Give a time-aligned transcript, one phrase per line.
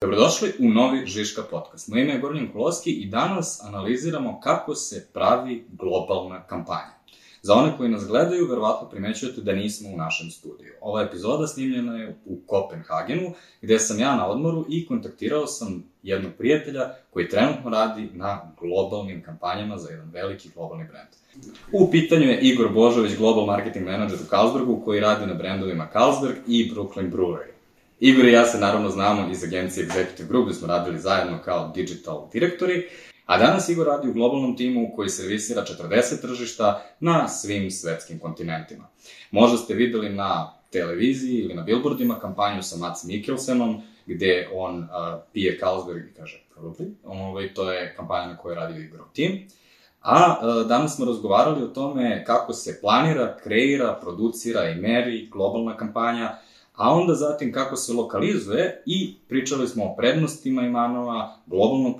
[0.00, 1.88] Dobrodošli u novi Žiška podcast.
[1.88, 6.98] Moje ime je Goran Kuloski i danas analiziramo kako se pravi globalna kampanja.
[7.42, 10.72] Za one koji nas gledaju, verovatno primećujete da nismo u našem studiju.
[10.80, 13.32] Ova epizoda snimljena je u Kopenhagenu,
[13.62, 19.22] gde sam ja na odmoru i kontaktirao sam jednog prijatelja koji trenutno radi na globalnim
[19.22, 21.08] kampanjama za jedan veliki globalni brend.
[21.72, 26.36] U pitanju je Igor Božović, Global Marketing Manager u Carlsbergu, koji radi na brendovima Carlsberg
[26.46, 27.57] i Brooklyn Brewery.
[28.00, 31.72] Igor i ja se naravno znamo iz agencije Executive Group, gde smo radili zajedno kao
[31.74, 32.88] digital direktori,
[33.26, 38.88] a danas Igor radi u globalnom timu koji servisira 40 tržišta na svim svetskim kontinentima.
[39.30, 44.88] Možda ste videli na televiziji ili na billboardima kampanju sa Mats Mikkelsenom, gde on uh,
[45.32, 49.48] pije Carlsberg i kaže probably, ovaj, to je kampanja na kojoj radi Igorov tim.
[50.02, 55.76] A uh, danas smo razgovarali o tome kako se planira, kreira, producira i meri globalna
[55.76, 56.38] kampanja,
[56.78, 61.96] a onda zatim kako se lokalizuje i pričali smo o prednostima i manova, globalnog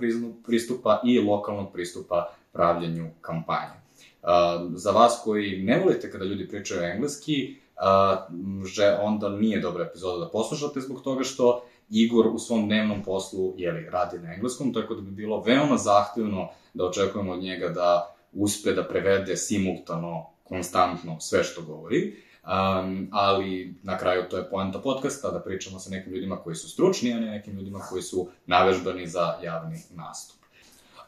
[0.47, 3.79] pristupa i lokalnog pristupa pravljenju kampanje.
[4.23, 4.29] Uh,
[4.75, 10.25] za vas koji ne volite kada ljudi pričaju engleski, uh, že onda nije dobra epizoda
[10.25, 14.95] da poslušate zbog toga što Igor u svom dnevnom poslu jeli, radi na engleskom, tako
[14.95, 21.21] da bi bilo veoma zahtevno da očekujemo od njega da uspe da prevede simultano, konstantno
[21.21, 22.28] sve što govori.
[22.49, 26.69] Um, ali na kraju to je poenta podcasta, da pričamo sa nekim ljudima koji su
[26.69, 30.39] stručni, a ne nekim ljudima koji su navežbani za javni nastup.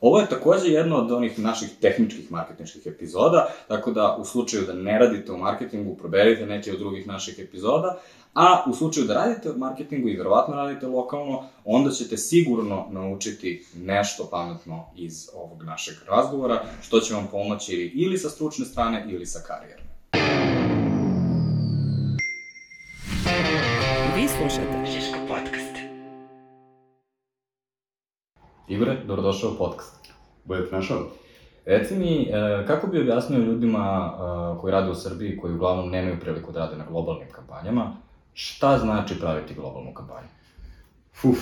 [0.01, 4.73] Ovo je takođe jedna od onih naših tehničkih marketinških epizoda, tako da u slučaju da
[4.73, 7.99] ne radite u marketingu, proberite neke od drugih naših epizoda,
[8.35, 13.67] a u slučaju da radite u marketingu i verovatno radite lokalno, onda ćete sigurno naučiti
[13.77, 19.27] nešto pametno iz ovog našeg razgovora, što će vam pomoći ili sa stručne strane ili
[19.27, 19.80] sa karijerne.
[24.41, 25.77] Slušate Žiško podcast.
[28.69, 30.13] Igore, dobrodošao u podcast.
[30.45, 31.07] Bolje te našao.
[31.67, 36.21] Reci mi, e, kako bi objasnio ljudima e, koji rade u Srbiji, koji uglavnom nemaju
[36.21, 37.97] priliku da rade na globalnim kampanjama,
[38.33, 40.29] šta znači praviti globalnu kampanju?
[41.21, 41.39] Fuf,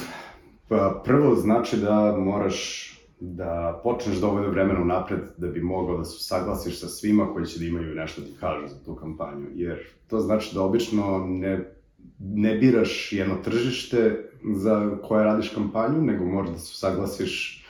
[0.69, 2.89] pa prvo znači da moraš
[3.21, 7.59] da počneš dovoljno vremena unapred da bi mogao da se saglasiš sa svima koji će
[7.59, 9.47] da imaju nešto da ti kažu za tu kampanju.
[9.55, 9.79] Jer
[10.09, 11.78] to znači da obično ne
[12.19, 17.65] ne biraš jedno tržište za koje radiš kampanju, nego možeš da se saglasiš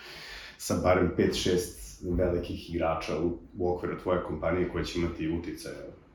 [0.59, 1.78] sa barem 5-6
[2.16, 5.69] velikih igrača u, u okviru tvoje kompanije koje će imati utice,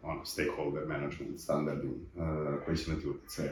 [0.03, 2.23] ono, stakeholder management standardi, uh,
[2.65, 3.49] koji će imati utice.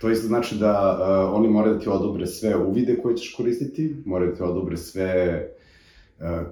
[0.00, 3.96] To isto znači da uh, oni moraju da ti odobre sve uvide koje ćeš koristiti,
[4.04, 5.42] moraju da ti odobre sve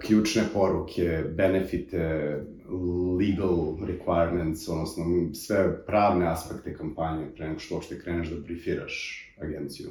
[0.01, 2.37] ključne poruke, benefite,
[3.19, 5.05] legal requirements, odnosno
[5.35, 9.91] sve pravne aspekte kampanje pre nego što uopšte kreneš da briefiraš agenciju.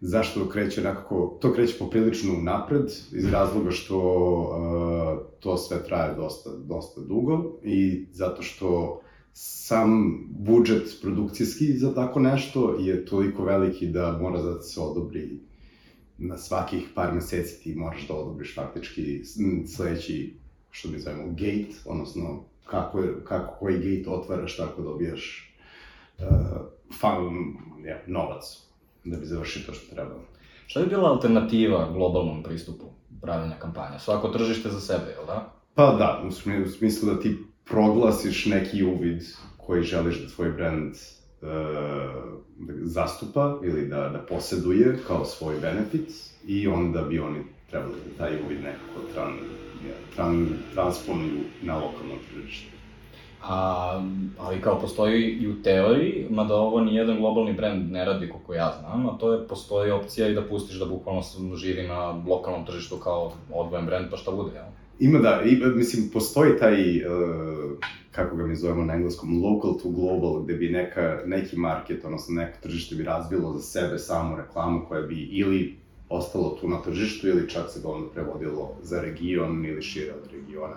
[0.00, 6.50] Zašto kreće nekako, to kreće poprilično napred, iz razloga što uh, to sve traje dosta,
[6.56, 9.00] dosta dugo i zato što
[9.32, 15.40] sam budžet produkcijski za tako nešto je toliko veliki da mora da se odobri
[16.18, 19.24] na svakih par meseci ti moraš da odobriš faktički
[19.66, 20.34] sledeći
[20.70, 25.54] što mi zovemo gate, odnosno kako, je, kako koji gate otvaraš, tako dobijaš
[26.18, 26.24] uh,
[27.00, 27.22] fan,
[27.84, 28.62] ja, novac
[29.04, 30.14] da bi završio to što treba.
[30.66, 32.84] Šta bi bila alternativa globalnom pristupu
[33.20, 33.98] pravljenja kampanja?
[33.98, 35.52] Svako tržište za sebe, jel da?
[35.74, 39.22] Pa da, u smislu da ti proglasiš neki uvid
[39.56, 40.94] koji želiš da tvoj brand
[41.42, 41.48] uh,
[42.82, 46.10] zastupa ili da, da poseduje kao svoj benefit
[46.46, 47.38] i onda bi oni
[47.70, 49.32] trebali da taj uvid nekako tran,
[50.14, 52.78] tran, transponuju na lokalno tržište.
[53.42, 54.02] A,
[54.38, 58.54] ali kao postoji i u teoriji, mada ovo ni jedan globalni brand ne radi koliko
[58.54, 61.22] ja znam, a to je, postoji opcija i da pustiš da bukvalno
[61.56, 64.64] živi na lokalnom tržištu kao odvojen brand, pa šta bude, jel?
[65.00, 67.78] Ima da, i, mislim, postoji taj, uh,
[68.18, 72.34] kako ga mi zovemo na engleskom, local to global, gde bi neka, neki market, odnosno
[72.34, 75.76] neko tržište bi razbilo za sebe samu reklamu koja bi ili
[76.08, 80.74] ostalo tu na tržištu ili čak se onda prevodilo za region ili šire od regiona.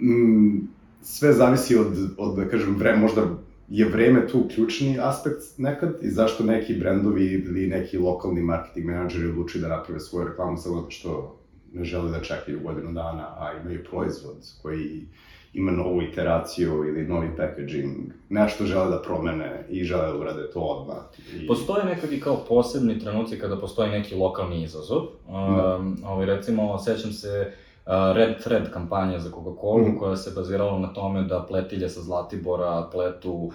[0.00, 0.68] Mm,
[1.02, 3.26] sve zavisi od, od da kažem, vre, možda
[3.68, 9.28] je vreme tu ključni aspekt nekad i zašto neki brendovi ili neki lokalni marketing menadžeri
[9.28, 11.36] odluči da naprave svoju reklamu samo zato što
[11.72, 15.06] ne žele da čekaju godinu dana, a imaju proizvod koji
[15.52, 17.96] ima novu iteraciju ili novi packaging,
[18.28, 20.96] nešto žele da promene i žele da urade to odmah.
[21.34, 21.46] I...
[21.46, 25.02] Postoje nekad i kao posebni trenuci kada postoji neki lokalni izazov.
[25.28, 25.76] Da.
[25.76, 27.52] Um, ovaj, recimo, sećam se
[27.86, 29.98] uh, Red Thread kampanja za Coca-Cola, mm.
[29.98, 33.50] koja se bazirala na tome da pletilje sa Zlatibora pletu uh,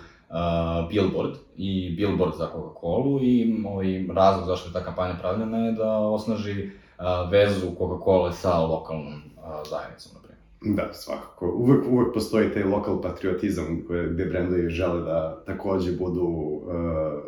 [0.89, 5.97] billboard i billboard za Coca-Cola i ovaj, razlog zašto je ta kampanja pravljena je da
[5.97, 10.24] osnaži uh, vezu Coca-Cola sa lokalnom uh, zajednicom.
[10.61, 11.51] Da, svakako.
[11.55, 16.63] Uvek, uvek postoji taj lokal patriotizam koje, gde brendovi žele da takođe budu uh,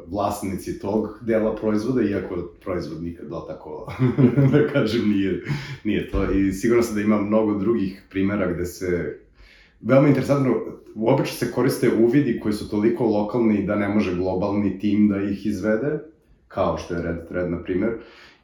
[0.07, 3.94] vlasnici tog dela proizvoda, iako proizvod nikad da tako,
[4.51, 5.44] da kažem, nije,
[5.83, 6.31] nije to.
[6.31, 9.19] I sigurno sam da ima mnogo drugih primera gde se
[9.81, 10.56] veoma interesantno,
[10.95, 15.45] uobično se koriste uvidi koji su toliko lokalni da ne može globalni tim da ih
[15.45, 16.00] izvede,
[16.47, 17.89] kao što je Red Thread, na primer,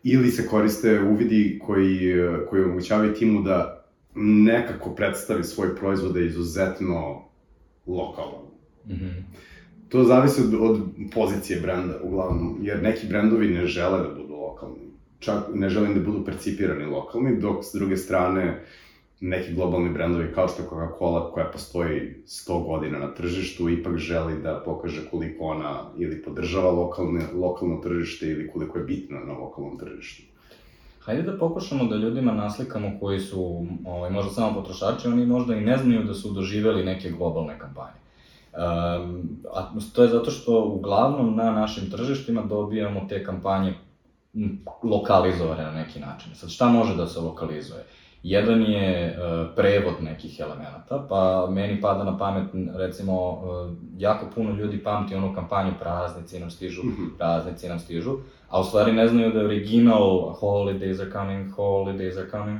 [0.03, 2.13] ili se koriste uvidi koji,
[2.49, 3.82] koji omogućavaju timu da
[4.15, 7.21] nekako predstavi svoj proizvod da je izuzetno
[7.87, 8.45] lokalan.
[8.87, 9.23] Mm -hmm.
[9.89, 10.81] To zavisi od, od
[11.13, 14.93] pozicije brenda, uglavnom, jer neki brendovi ne žele da budu lokalni.
[15.19, 18.65] Čak ne žele da budu percipirani lokalni, dok s druge strane
[19.19, 24.41] neki globalni brendovi kao što je Coca-Cola koja postoji 100 godina na tržištu ipak želi
[24.41, 29.79] da pokaže koliko ona ili podržava lokalne, lokalno tržište ili koliko je bitna na lokalnom
[29.79, 30.32] tržištu.
[31.05, 35.61] Hajde da pokušamo da ljudima naslikamo koji su ovaj, možda samo potrošači, oni možda i
[35.61, 38.03] ne znaju da su doživeli neke globalne kampanje.
[38.53, 43.73] Um, a to je zato što uglavnom na našim tržištima dobijamo te kampanje
[44.83, 46.35] lokalizovane na neki način.
[46.35, 47.83] Sad šta može da se lokalizuje?
[48.23, 54.55] Jedan je uh, prevod nekih elemenata, pa meni pada na pamet, recimo, uh, jako puno
[54.55, 57.03] ljudi pamti onu kampanju praznici nam stižu, mhm.
[57.17, 58.17] praznici nam stižu,
[58.49, 62.59] a u stvari ne znaju da je original holidays are coming, holidays are coming.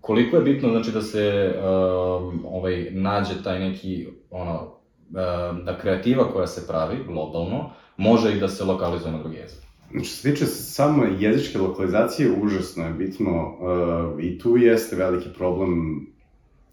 [0.00, 6.32] Koliko je bitno, znači, da se um, ovaj, nađe taj neki, ono, um, da kreativa
[6.32, 9.67] koja se pravi globalno, može i da se lokalizuje na drugi jezik.
[9.94, 16.06] Što se tiče samo jezičke lokalizacije, užasno je bitno uh, i tu jeste veliki problem,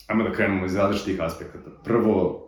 [0.08, 1.70] ajmo da krenemo iz različitih aspekata.
[1.84, 2.48] Prvo,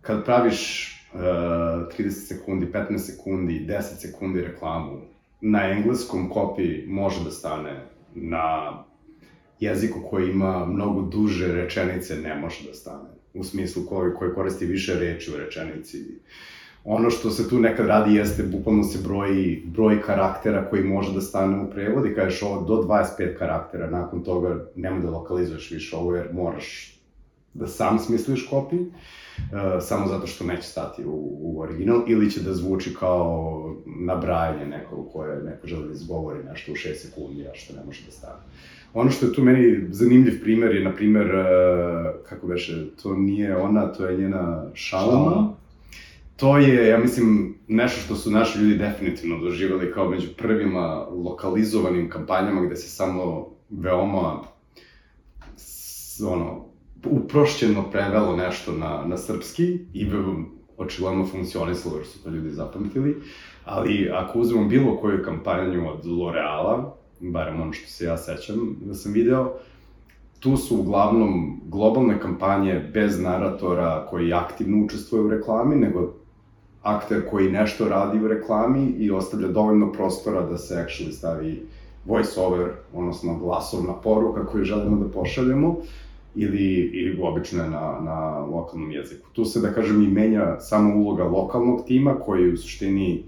[0.00, 5.00] kad praviš 30 sekundi, 15 sekundi, 10 sekundi reklamu
[5.40, 8.72] na engleskom kopi može da stane na
[9.60, 13.08] jeziku koji ima mnogo duže rečenice ne može da stane.
[13.34, 15.98] U smislu koji, koji koristi više reči u rečenici.
[16.84, 21.20] Ono što se tu nekad radi jeste, bukvalno se broji broj karaktera koji može da
[21.20, 25.96] stane u prevod i kažeš ovo do 25 karaktera, nakon toga nemoj da lokalizuješ više
[25.96, 26.94] ovo jer moraš
[27.54, 28.92] da sam smisliš kopiju uh,
[29.80, 35.12] samo zato što neće stati u, u original, ili će da zvuči kao nabrajanje nekog
[35.12, 38.42] koje neko želi da izgovori nešto u 6 sekundi, a što ne može da stane.
[38.94, 43.56] Ono što je tu meni zanimljiv primer je, na primer, uh, kako beše, to nije
[43.56, 45.54] ona, to je njena šalama.
[46.36, 52.10] To je, ja mislim, nešto što su naši ljudi definitivno doživali kao među prvima lokalizovanim
[52.10, 54.40] kampanjama gde se samo veoma
[56.26, 56.64] ono,
[57.04, 60.10] uprošćeno prevelo nešto na, na srpski i
[60.76, 63.16] očigledno funkcionisalo jer su to ljudi zapamtili,
[63.64, 66.90] ali ako uzmemo bilo koju kampanju od L'Oreala,
[67.20, 69.52] barem ono što se ja sećam da sam video,
[70.40, 76.23] tu su uglavnom globalne kampanje bez naratora koji aktivno učestvuje u reklami, nego
[76.84, 81.66] akter koji nešto radi u reklami i ostavlja dovoljno prostora da se actually stavi
[82.04, 85.76] voice over, odnosno glasovna poruka koju želimo da pošaljemo
[86.34, 89.28] ili, ili obično na, na lokalnom jeziku.
[89.32, 93.24] Tu se, da kažem, i menja samo uloga lokalnog tima, koji u suštini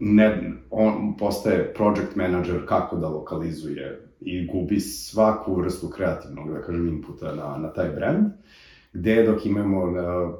[0.00, 6.88] ne, on postaje project manager kako da lokalizuje i gubi svaku vrstu kreativnog, da kažem,
[6.88, 8.26] inputa na, na taj brand,
[8.94, 9.92] gde dok imamo,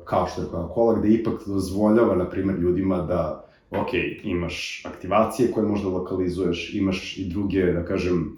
[0.04, 3.88] kao što je Coca-Cola, gde ipak dozvoljava, na primer, ljudima da, ok,
[4.22, 8.36] imaš aktivacije koje možda lokalizuješ, imaš i druge, da kažem,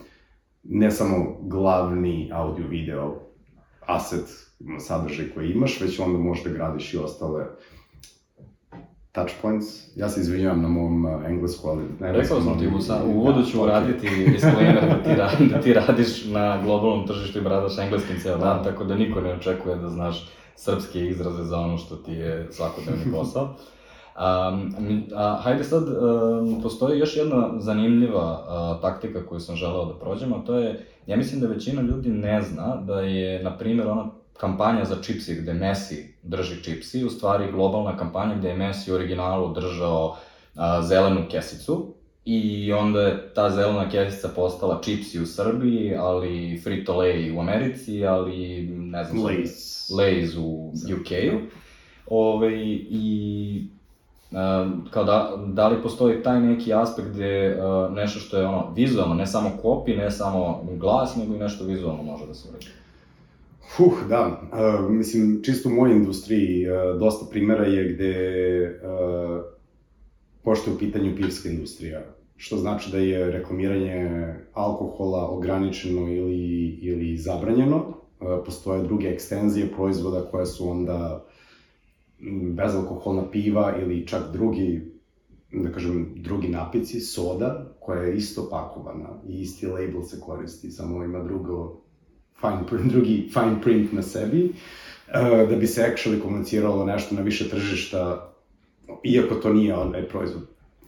[0.64, 3.14] ne samo glavni audio-video
[3.80, 4.46] asset
[4.80, 7.75] sadržaj koji imaš, već onda možda gradiš i ostale touch
[9.42, 9.66] points.
[9.96, 11.84] Ja se izvinjavam na mom uh, englesku, ali...
[12.00, 15.72] Ne Rekao sam ti, u, u uvodu ću uraditi disclaimer da ti, ra, da ti
[15.72, 19.88] radiš na globalnom tržištu i bradaš engleskim ceo dan, tako da niko ne očekuje da
[19.88, 23.44] znaš srpske izraze za ono što ti je svakodnevni posao.
[23.44, 24.74] Um,
[25.14, 30.32] a, hajde sad, um, postoji još jedna zanimljiva uh, taktika koju sam želeo da prođem,
[30.32, 34.10] a to je, ja mislim da većina ljudi ne zna da je, na primjer, ona
[34.40, 38.94] kampanja za čipsi gde Messi drži čipsi, u stvari globalna kampanja gde je Messi u
[38.94, 45.94] originalu držao uh, zelenu kesicu i onda je ta zelena kesica postala čipsi u Srbiji,
[45.94, 49.22] ali Frito-Lay u Americi, ali ne znam...
[49.22, 49.90] Lays.
[49.90, 51.38] Lays u UK-u.
[52.06, 52.52] Ove,
[52.90, 53.66] I
[54.90, 59.14] kao da, da li postoji taj neki aspekt gde uh, nešto što je ono vizualno,
[59.14, 62.66] ne samo kopi, ne samo glas, nego i nešto vizualno može da se uredi?
[63.74, 64.48] Huh, da.
[64.52, 69.44] Uh, mislim, čisto u mojoj industriji uh, dosta primera je gde, uh,
[70.42, 72.02] pošto je u pitanju pivska industrija,
[72.36, 77.76] što znači da je reklamiranje alkohola ograničeno ili, ili zabranjeno.
[77.76, 81.24] Uh, postoje druge ekstenzije proizvoda koje su onda
[82.54, 84.92] bezalkoholna piva ili čak drugi,
[85.52, 91.04] da kažem, drugi napici, soda, koja je isto pakovana i isti label se koristi, samo
[91.04, 91.85] ima drugo
[92.40, 97.20] fine print, drugi fine print na sebi, uh, da bi se actually komuniciralo nešto na
[97.20, 98.32] više tržišta,
[99.04, 100.42] iako to nije onaj proizvod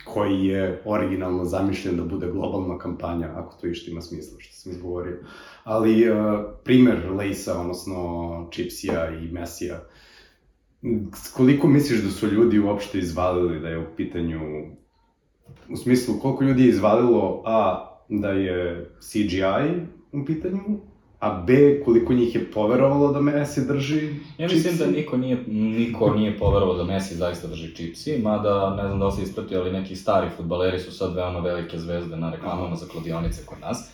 [0.05, 4.73] koji je originalno zamišljen da bude globalna kampanja, ako to išto ima smisla, što sam
[4.73, 5.19] izgovorio.
[5.65, 6.17] Ali uh,
[6.65, 9.85] primer Lejsa, odnosno Chipsija i Mesija,
[11.37, 14.41] koliko misliš da su ljudi uopšte izvalili da je u pitanju,
[15.69, 20.81] u smislu koliko ljudi je izvalilo, a, da je CGI u pitanju,
[21.21, 26.15] a B, koliko njih je poverovalo da Messi drži Ja mislim da niko nije, niko
[26.15, 29.73] nije poverovao da Messi zaista drži čipsi, mada ne znam da li se ispratio, ali
[29.73, 33.91] neki stari futbaleri su sad veoma velike zvezde na reklamama za kladionice kod nas.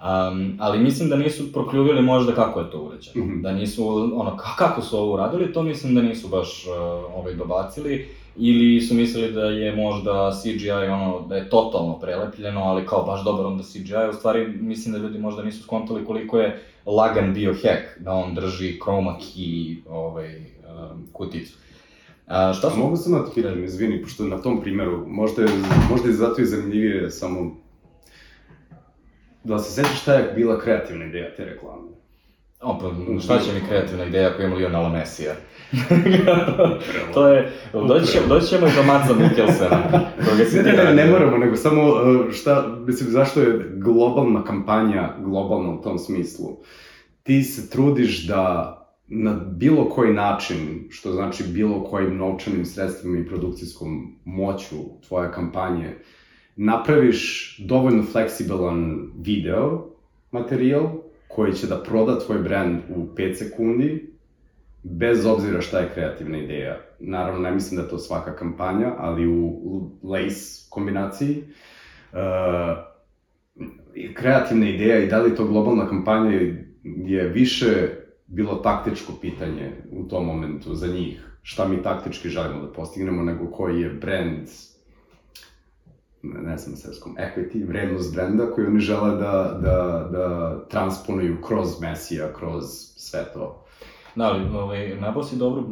[0.00, 3.24] Um, ali mislim da nisu prokljuvili možda kako je to urađeno.
[3.24, 3.42] Mm -hmm.
[3.42, 6.72] Da nisu, ono, kako su ovo uradili, to mislim da nisu baš uh,
[7.14, 8.08] ovaj, dobacili.
[8.36, 13.24] Ili su mislili da je možda CGI ono, da je totalno prelepljeno, ali kao baš
[13.24, 14.08] dobar onda CGI.
[14.10, 18.34] U stvari, mislim da ljudi možda nisu skontali koliko je lagan bio hack, da on
[18.34, 21.58] drži chroma key ovaj, um, kuticu.
[22.26, 22.78] A, šta su...
[22.78, 25.48] Mogu sam da ti pitam, izvini, pošto na tom primjeru, možda je,
[25.90, 27.56] možda je zato i zanimljivije samo
[29.44, 31.88] Da se sećaš šta je bila kreativna ideja te reklame?
[32.60, 35.34] O, pa šta će mi kreativna ideja ako imamo Lionela Messija?
[37.14, 39.82] to je, doći ćemo, doći ćemo i do Matza Mikkelsena.
[40.54, 45.70] ne, ne, ne, ne moramo, nego samo uh, šta, mislim, zašto je globalna kampanja globalna
[45.70, 46.46] u tom smislu?
[47.22, 48.76] Ti se trudiš da
[49.08, 54.76] na bilo koji način, što znači bilo kojim novčanim sredstvima i produkcijskom moću
[55.08, 55.94] tvoje kampanje,
[56.56, 59.86] napraviš dovoljno fleksibilan video
[60.30, 60.90] materijal
[61.28, 64.14] koji će da proda tvoj brand u 5 sekundi,
[64.82, 66.76] bez obzira šta je kreativna ideja.
[66.98, 71.44] Naravno, ne mislim da to svaka kampanja, ali u Lace kombinaciji
[72.12, 72.18] uh,
[74.14, 76.40] kreativna ideja i da li to globalna kampanja
[76.84, 77.88] je više
[78.26, 81.26] bilo taktičko pitanje u tom momentu za njih.
[81.42, 84.48] Šta mi taktički želimo da postignemo, nego koji je brand
[86.22, 91.80] ne znam na srpskom, equity, vrednost brenda koju oni žele da, da, da transponuju kroz
[91.80, 92.64] Mesija, kroz
[92.96, 93.64] sve to.
[94.14, 95.62] Da, ali ovaj, nabao si dobro,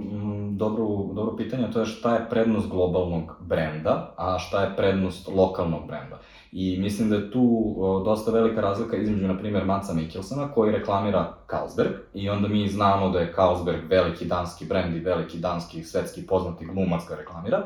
[0.51, 5.87] dobro, dobro pitanje, to je šta je prednost globalnog brenda, a šta je prednost lokalnog
[5.87, 6.19] brenda.
[6.53, 11.35] I mislim da je tu dosta velika razlika između, na primjer, Maca Mikkelsona, koji reklamira
[11.51, 16.27] Carlsberg, i onda mi znamo da je Carlsberg veliki danski brend i veliki danski svetski
[16.27, 17.63] poznati glumac ga reklamira.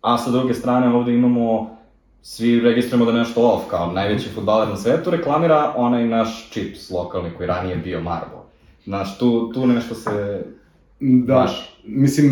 [0.00, 1.76] A sa druge strane ovde imamo
[2.22, 7.30] svi registrujemo da nešto off, kao najveći futbaler na svetu, reklamira onaj naš čips lokalni
[7.36, 8.35] koji ranije bio Marbo.
[8.86, 10.44] Znaš, tu, tu nešto se...
[11.00, 11.80] Da, Baš.
[11.86, 12.30] mislim,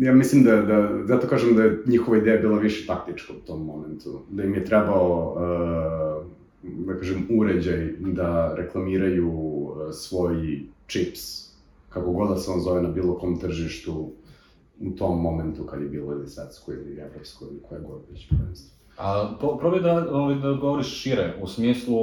[0.00, 3.66] ja mislim da, da, zato kažem da je njihova ideja bila više taktička u tom
[3.66, 4.20] momentu.
[4.30, 11.20] Da im je trebao, uh, da kažem, uređaj da reklamiraju uh, svoj čips,
[11.88, 14.10] kako god da se on zove na bilo kom tržištu,
[14.80, 18.75] u tom momentu kad je bilo ili svetsko ili evropsko ili koje god već prvenstvo.
[18.98, 21.98] A, po, probaj da, ovaj, da govoriš šire, u smislu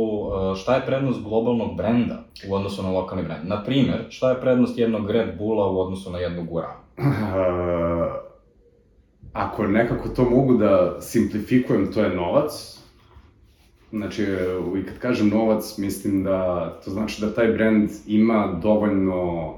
[0.56, 3.48] šta je prednost globalnog brenda u odnosu na lokalni brend.
[3.48, 6.84] Na primer, šta je prednost jednog Red Bulla u odnosu na jednog Gurana?
[7.04, 8.24] Uh,
[9.34, 12.80] ako nekako to mogu da simplifikujem, to je novac.
[13.90, 14.24] Znači,
[14.78, 19.56] i kad kažem novac, mislim da to znači da taj brend ima dovoljno uh,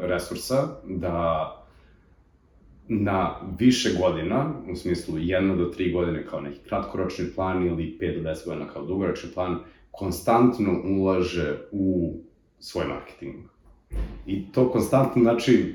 [0.00, 1.63] resursa da
[2.88, 8.22] na više godina, u smislu jedna do tri godine kao neki kratkoročni plan ili 5
[8.22, 9.58] do 10 godina kao dugoročni plan,
[9.90, 12.14] konstantno ulaže u
[12.58, 13.34] svoj marketing.
[14.26, 15.74] I to konstantno znači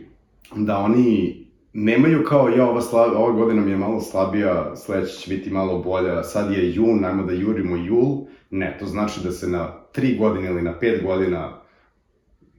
[0.56, 1.40] da oni
[1.74, 5.80] nemaju kao ja ova, slab, ova godina mi je malo slabija, sledeća će biti malo
[5.80, 8.26] bolja, sad je jun, ajmo da jurimo jul.
[8.50, 11.62] Ne, to znači da se na 3 godine ili na 5 godina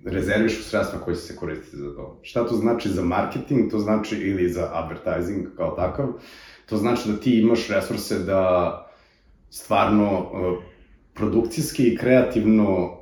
[0.04, 2.18] rezervišu sredstva koje će se koristiti za to.
[2.22, 6.06] Šta to znači za marketing, to znači ili za advertising kao takav,
[6.66, 8.74] to znači da ti imaš resurse da
[9.50, 10.62] stvarno uh,
[11.14, 13.00] produkcijski i kreativno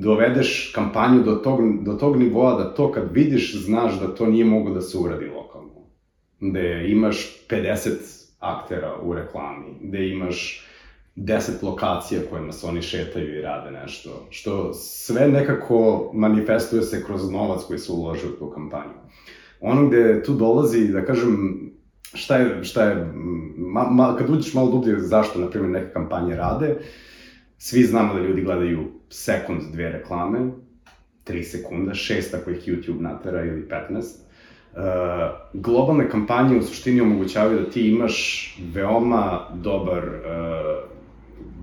[0.00, 4.44] dovedeš kampanju do tog, do tog nivoa da to kad vidiš znaš da to nije
[4.44, 5.70] mogo da se uradi lokalno.
[6.40, 7.90] Da imaš 50
[8.38, 10.66] aktera u reklami, da imaš
[11.16, 17.30] deset lokacija kojima se oni šetaju i rade nešto, što sve nekako manifestuje se kroz
[17.30, 18.92] novac koji se uloži u tu kampanju.
[19.60, 21.60] Ono gde tu dolazi, da kažem,
[22.14, 23.12] šta je, šta je,
[23.56, 26.76] ma, ma, kad uđeš malo dublje zašto, na primjer, neke kampanje rade,
[27.58, 30.50] svi znamo da ljudi gledaju sekund, dve reklame,
[31.26, 34.00] 3 sekunda, 6 ako ih YouTube natera ili 15.
[34.74, 34.80] Uh,
[35.52, 40.93] globalne kampanje u suštini omogućavaju da ti imaš veoma dobar uh,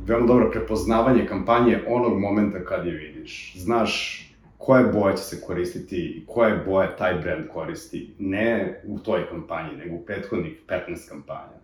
[0.05, 3.53] veoma dobro prepoznavanje kampanje onog momenta kad je vidiš.
[3.57, 4.21] Znaš
[4.57, 9.77] koje boje će se koristiti i koje boje taj brand koristi, ne u toj kampanji,
[9.77, 11.61] nego u prethodnih 15 kampanja.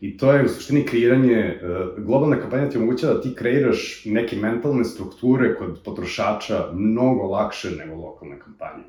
[0.00, 1.58] I to je u suštini kreiranje, e,
[1.98, 7.94] globalna kampanja ti omogućava da ti kreiraš neke mentalne strukture kod potrošača mnogo lakše nego
[7.94, 8.84] lokalne kampanje.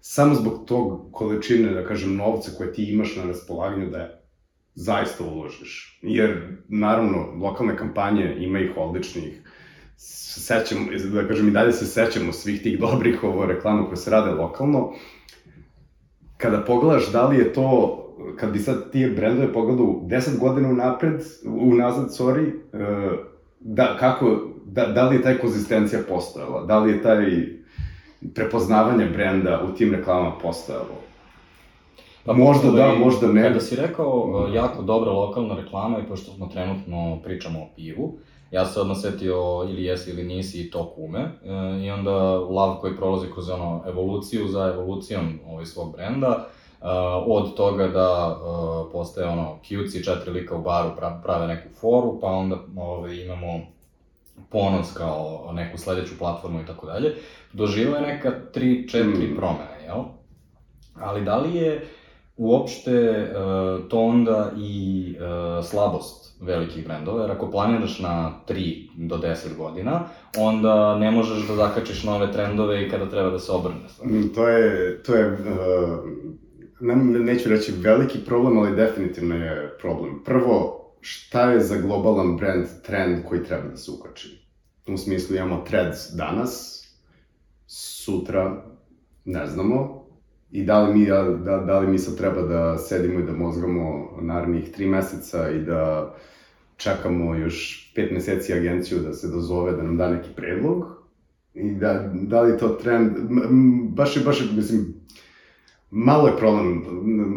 [0.00, 4.23] Samo zbog tog količine, da kažem, novca koje ti imaš na raspolaganju da
[4.74, 5.98] zaista uložiš.
[6.02, 9.42] Jer, naravno, lokalne kampanje ima ih odličnih,
[9.96, 14.30] sećamo, da kažem i dalje se sećamo svih tih dobrih ovo reklama koje se rade
[14.30, 14.92] lokalno.
[16.36, 18.00] Kada pogledaš da li je to
[18.36, 23.16] kad bi sad ti brendove pogledao 10 godina unapred, unazad, sorry, e,
[23.60, 27.46] da, kako, da, da li je taj konzistencija postojala, da li je taj
[28.34, 31.02] prepoznavanje brenda u tim reklamama postojalo.
[32.24, 33.42] Pa možda da, možda ne.
[33.42, 38.18] Kada si rekao e, jako dobra lokalna reklama i pošto smo trenutno pričamo o pivu,
[38.50, 42.76] ja se odmah setio ili jesi ili nisi i to kume e, i onda lav
[42.80, 46.48] koji prolazi kroz ono evoluciju za evolucijom ovaj svog brenda,
[46.84, 46.90] Uh,
[47.26, 50.90] od toga da uh, postaje ono cutesy, četiri lika u baru
[51.22, 53.60] prave neku foru, pa onda ovaj, imamo
[54.50, 57.14] ponos kao neku sledeću platformu i tako dalje.
[57.52, 59.36] Doživao je neka 3-4 mm.
[59.36, 60.02] promene, jel?
[60.94, 61.88] Ali da li je
[62.36, 69.16] uopšte uh, to onda i uh, slabost velikih brendova, jer ako planiraš na 3 do
[69.16, 73.80] 10 godina, onda ne možeš da zakačiš nove trendove i kada treba da se obrne.
[74.04, 75.38] Mm, to je, to je uh,
[76.80, 80.24] ne, neću reći veliki problem, ali definitivno je problem.
[80.24, 84.44] Prvo, šta je za globalan brand trend koji treba da se ukači?
[84.86, 86.84] U smislu imamo threads danas,
[87.66, 88.64] sutra
[89.24, 90.03] ne znamo,
[90.54, 91.06] i da li mi,
[91.44, 95.60] da, da li mi sad treba da sedimo i da mozgamo narednih tri meseca i
[95.60, 96.14] da
[96.76, 100.84] čekamo još pet meseci agenciju da se dozove da nam da neki predlog?
[101.54, 103.10] I da, da li to trend,
[103.88, 104.94] baš je, baš je, mislim,
[105.96, 106.84] Malo je problem,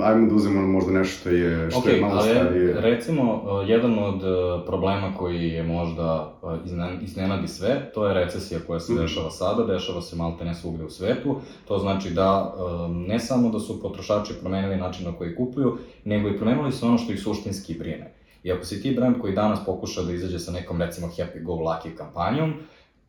[0.03, 2.81] ajmo da uzemo možda nešto što je, što okay, je malo starije.
[2.81, 6.53] Recimo, uh, jedan od uh, problema koji je možda uh,
[7.01, 8.97] iznenadi sve, to je recesija koja se mm.
[8.97, 11.35] dešava sada, dešava se malte ne svugde u svetu.
[11.67, 12.55] To znači da
[12.89, 16.97] ne samo da su potrošači promenili način na koji kupuju, nego i promenili su ono
[16.97, 18.13] što ih suštinski brine.
[18.43, 21.53] I ako si ti brand koji danas pokuša da izađe sa nekom, recimo, happy go
[21.53, 22.53] lucky kampanjom,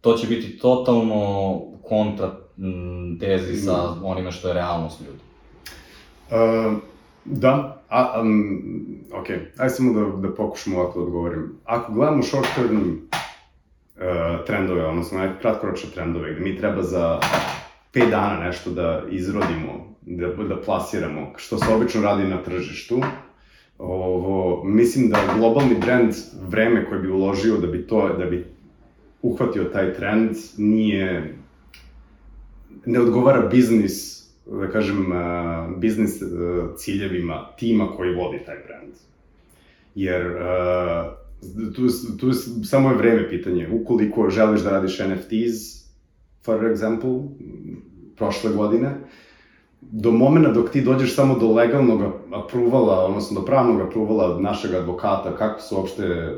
[0.00, 2.30] to će biti totalno kontra
[3.20, 4.04] tezi sa mm.
[4.04, 5.27] onime što je realnost ljudi.
[6.30, 6.78] Uh,
[7.24, 8.62] da, a, um,
[9.12, 11.52] ok, ajde samo da, da pokušamo ovako da odgovorim.
[11.64, 17.20] Ako gledamo short term uh, trendove, odnosno neke kratkoročne trendove, gde mi treba za
[17.94, 23.02] 5 dana nešto da izrodimo, da, da plasiramo, što se obično radi na tržištu,
[23.78, 26.14] ovo, mislim da globalni brand,
[26.48, 28.46] vreme koje bi uložio da bi to, da bi
[29.22, 31.34] uhvatio taj trend, nije,
[32.86, 34.17] ne odgovara biznis
[34.50, 35.06] da kažem,
[35.76, 36.22] biznis
[36.76, 38.92] ciljevima tima koji vodi taj brand.
[39.94, 40.22] Jer
[41.76, 41.82] tu,
[42.20, 42.32] tu
[42.64, 43.68] samo je vreme pitanje.
[43.72, 45.84] Ukoliko želiš da radiš NFTs,
[46.44, 47.28] for example,
[48.16, 48.94] prošle godine,
[49.80, 52.02] do momena dok ti dođeš samo do legalnog
[52.34, 56.34] apruvala, odnosno do pravnog apruvala našeg advokata, kako se uopšte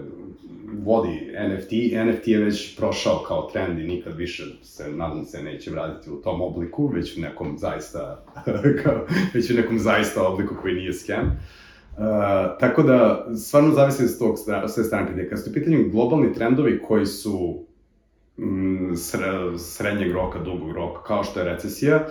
[0.78, 1.72] vodi NFT,
[2.06, 6.16] NFT je već prošao kao trend i nikad više se, nadam se, neće vratiti u
[6.16, 8.24] tom obliku, već u nekom zaista,
[8.82, 11.40] kao, već u nekom zaista obliku koji nije scam.
[11.96, 12.04] Uh,
[12.60, 14.36] tako da, stvarno zavisi s tog
[14.68, 15.28] sve strane pitanja.
[15.28, 15.50] Kad su
[15.86, 17.64] u globalni trendovi koji su
[18.38, 22.06] mm, sre, srednjeg roka, dugog roka, kao što je recesija,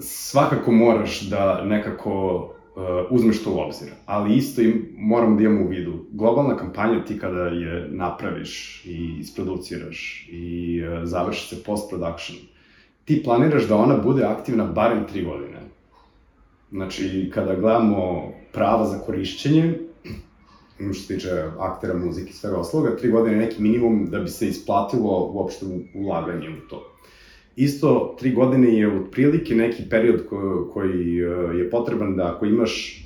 [0.00, 3.88] svakako moraš da nekako uh, uzmeš to u obzir.
[4.06, 6.04] Ali isto im moramo da imamo u vidu.
[6.12, 12.36] Globalna kampanja ti kada je napraviš i isproduciraš i uh, završi se post-production,
[13.04, 15.60] ti planiraš da ona bude aktivna barem 3 godine.
[16.70, 19.78] Znači, kada gledamo prava za korišćenje,
[20.92, 24.28] što se tiče aktera, muzike i svega osloga, 3 godine je neki minimum da bi
[24.28, 26.95] se isplatilo uopšte ulaganje u to.
[27.56, 31.24] Isto, tri godine je otprilike neki period ko, koji e,
[31.58, 33.02] je potreban da ako imaš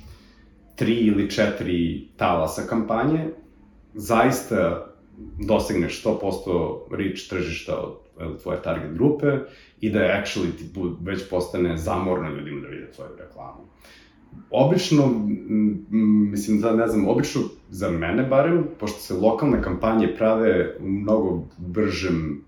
[0.75, 3.29] tri ili četiri talasa kampanje,
[3.93, 4.87] zaista
[5.47, 9.37] dosegneš 100% reach tržišta od tvoje target grupe
[9.81, 10.63] i da je actually ti
[11.01, 13.61] već postane zamorno ljudima da vide tvoju reklamu.
[14.49, 15.25] Obično,
[16.31, 21.47] mislim, da ne znam, obično za mene barem, pošto se lokalne kampanje prave u mnogo
[21.57, 22.43] bržem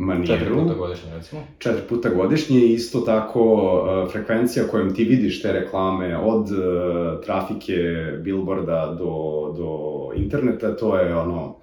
[0.00, 0.26] maniru.
[0.26, 1.42] Četiri puta godišnje, recimo.
[1.58, 7.24] Četiri puta godišnje i isto tako uh, frekvencija kojom ti vidiš te reklame od uh,
[7.24, 7.74] trafike,
[8.24, 9.14] billboarda do,
[9.56, 11.56] do interneta, to je ono,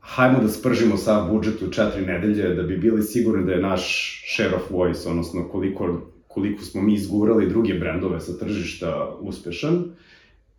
[0.00, 4.14] hajmo da spržimo sav budžet u četiri nedelje da bi bili sigurni da je naš
[4.34, 9.84] share of voice, odnosno koliko, koliko smo mi izgurali druge brendove sa tržišta uspešan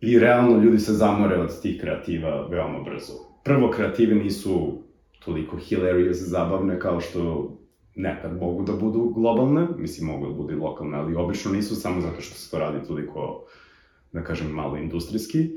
[0.00, 3.12] i realno ljudi se zamore od tih kreativa veoma brzo.
[3.44, 4.81] Prvo, kreative nisu
[5.24, 7.52] toliko hilarious zabavne kao što
[7.94, 12.00] nekad mogu da budu globalne, mislim mogu da budu i lokalne, ali obično nisu samo
[12.00, 13.44] zato što se to radi toliko,
[14.12, 15.48] da kažem, malo industrijski.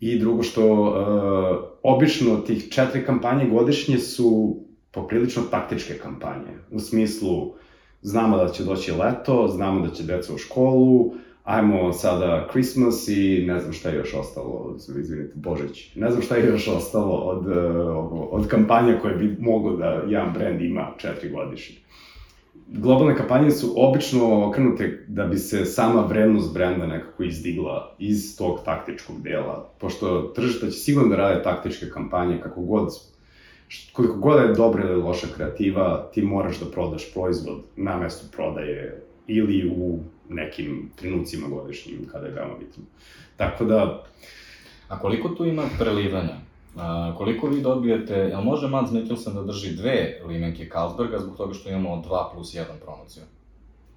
[0.00, 4.56] I drugo što, uh, obično tih četiri kampanje godišnje su
[4.90, 6.58] poprilično taktičke kampanje.
[6.70, 7.54] U smislu,
[8.02, 13.44] znamo da će doći leto, znamo da će deca u školu, ajmo sada Christmas i
[13.46, 15.94] ne znam šta je još ostalo, izvinite, Božić.
[15.94, 20.32] Ne znam šta je još ostalo od, uh, od kampanja koje bi mogo da jedan
[20.32, 21.76] brand ima četiri godišnje
[22.72, 28.58] globalne kampanje su obično okrenute da bi se sama vrednost brenda nekako izdigla iz tog
[28.64, 32.88] taktičkog dela, pošto tržišta će sigurno da rade taktičke kampanje kako god
[33.92, 39.02] koliko god je dobra ili loša kreativa, ti moraš da prodaš proizvod na mestu prodaje
[39.26, 39.98] ili u
[40.30, 42.82] nekim trenucima godišnjim kada je veoma bitno.
[43.36, 44.04] Tako da...
[44.88, 46.36] A koliko tu ima prelivanja?
[46.76, 51.54] A, koliko vi dobijete, jel može Mads Mikkelsen da drži dve limenke Carlsberga zbog toga
[51.54, 53.22] što imamo 2 plus 1 promociju?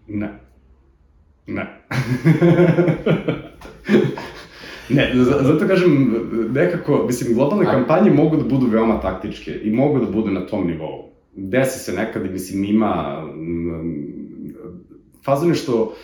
[0.07, 0.39] Ne.
[1.47, 1.81] Ne.
[4.89, 6.15] ne, zato kažem,
[6.53, 10.67] nekako, mislim, globalne kampanje mogu da budu veoma taktičke i mogu da budu na tom
[10.67, 11.09] nivou.
[11.35, 13.23] Desi se nekad, mislim, ima...
[15.25, 15.95] Fazon je što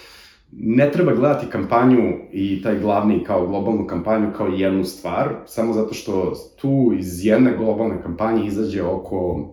[0.52, 5.94] ne treba gledati kampanju i taj glavni kao globalnu kampanju kao jednu stvar, samo zato
[5.94, 9.50] što tu iz jedne globalne kampanje izađe oko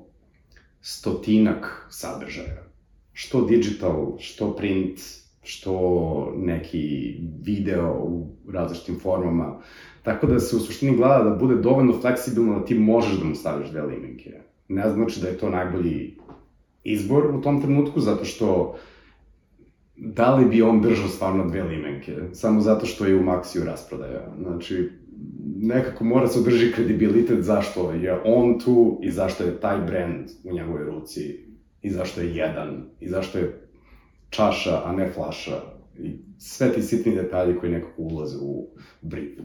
[0.80, 2.62] stotinak sadržaja.
[3.12, 5.00] Što digital, što print,
[5.42, 9.60] što neki video u različitim formama.
[10.02, 13.34] Tako da se u suštini gleda da bude dovoljno fleksibilno da ti možeš da mu
[13.34, 14.30] staviš dve limenke.
[14.68, 16.18] Ne znači da je to najbolji
[16.84, 18.76] izbor u tom trenutku, zato što uh,
[19.96, 24.34] da li bi on držao stvarno dve limenke, samo zato što je u Maxiju rasprodaja.
[24.42, 24.90] Znači,
[25.56, 30.52] nekako mora se održi kredibilitet zašto je on tu i zašto je taj brand u
[30.52, 31.46] njegovoj ruci
[31.82, 33.68] i zašto je jedan i zašto je
[34.30, 35.60] čaša, a ne flaša
[35.98, 38.68] i sve ti sitni detalji koji nekako ulaze u
[39.00, 39.38] brief.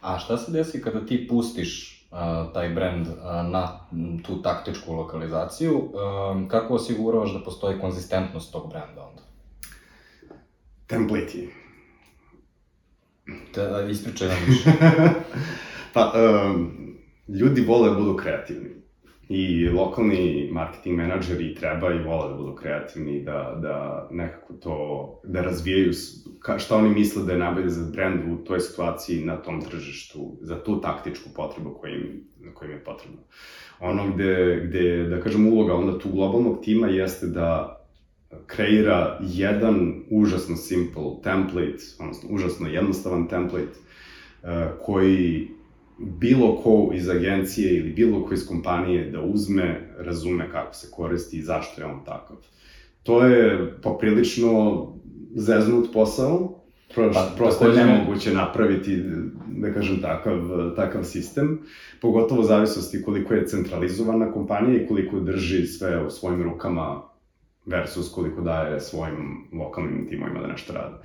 [0.00, 3.14] A šta se desi kada ti pustiš uh, taj brand uh,
[3.50, 3.88] na
[4.26, 9.27] tu taktičku lokalizaciju, uh, kako osiguravaš da postoji konzistentnost tog brenda onda?
[10.88, 11.48] Templeti.
[13.54, 14.70] Da, ispričaj nam više.
[15.94, 16.70] pa, um,
[17.28, 18.68] ljudi vole da budu kreativni.
[19.28, 24.76] I lokalni marketing menadžeri treba i vole da budu kreativni, da, da nekako to,
[25.24, 25.92] da razvijaju
[26.40, 30.38] ka, šta oni misle da je najbolje za brand u toj situaciji na tom tržištu,
[30.40, 32.24] za tu taktičku potrebu koja im,
[32.54, 33.20] koja im je potrebna.
[33.80, 37.77] Ono gde, gde, da kažem, uloga onda tu globalnog tima jeste da
[38.46, 43.78] kreira jedan užasno simple template, odnosno užasno jednostavan template,
[44.42, 44.48] uh,
[44.82, 45.48] koji
[45.98, 51.38] bilo ko iz agencije ili bilo ko iz kompanije da uzme, razume kako se koristi
[51.38, 52.36] i zašto je on takav.
[53.02, 54.86] To je poprilično
[55.34, 56.54] zeznut posao,
[56.94, 59.02] pa, prosto je nemoguće napraviti,
[59.46, 60.40] da kažem, takav,
[60.76, 61.58] takav sistem,
[62.00, 67.02] pogotovo u zavisnosti koliko je centralizovana kompanija i koliko drži sve u svojim rukama
[67.70, 70.96] versus koliko daje svojim lokalnim timovima da nešto rade.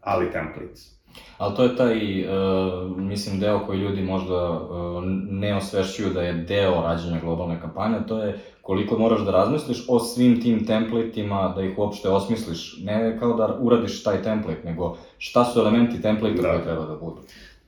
[0.00, 1.00] Ali templates.
[1.38, 6.32] Ali to je taj, uh, mislim, deo koji ljudi možda uh, ne osvešćuju da je
[6.32, 11.62] deo rađenja globalne kampanje, to je koliko moraš da razmisliš o svim tim templateima, da
[11.62, 12.76] ih uopšte osmisliš.
[12.82, 16.48] Ne kao da uradiš taj template, nego šta su elementi template da.
[16.48, 17.22] koji treba da budu.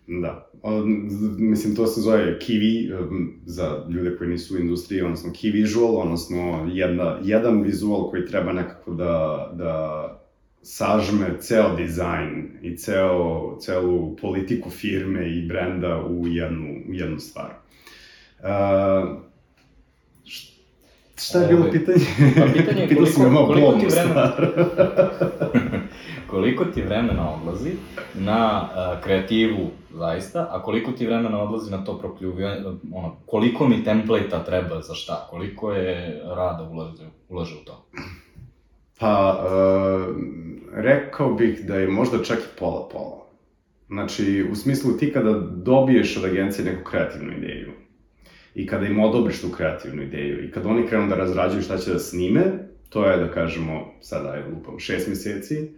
[0.07, 0.51] Da.
[0.63, 0.85] O,
[1.39, 2.91] mislim, to se zove key
[3.47, 8.53] za ljude koji nisu u industriji, odnosno key visual, odnosno jedna, jedan vizual koji treba
[8.53, 10.07] nekako da, da
[10.63, 17.51] sažme ceo dizajn i ceo, celu politiku firme i brenda u jednu, u jednu stvar.
[18.39, 18.49] Uh,
[21.17, 22.05] šta je bilo pitanje?
[22.39, 24.33] Pa pitanje je koliko, koliko ti vremena...
[26.33, 27.71] koliko ti vremena odlazi
[28.15, 33.85] na uh, kreativu zaista, a koliko ti vremena odlazi na to prokljuvanje, ono, koliko mi
[33.85, 37.87] template-a treba za šta, koliko je rada ulaže, ulaže u to?
[38.99, 40.17] Pa, uh,
[40.75, 43.27] rekao bih da je možda čak i pola-pola.
[43.89, 47.73] Znači, u smislu ti kada dobiješ od agencije neku kreativnu ideju
[48.55, 51.93] i kada im odobriš tu kreativnu ideju i kada oni krenu da razrađuju šta će
[51.93, 52.43] da snime,
[52.89, 55.71] to je da kažemo, sada je lupam, šest meseci,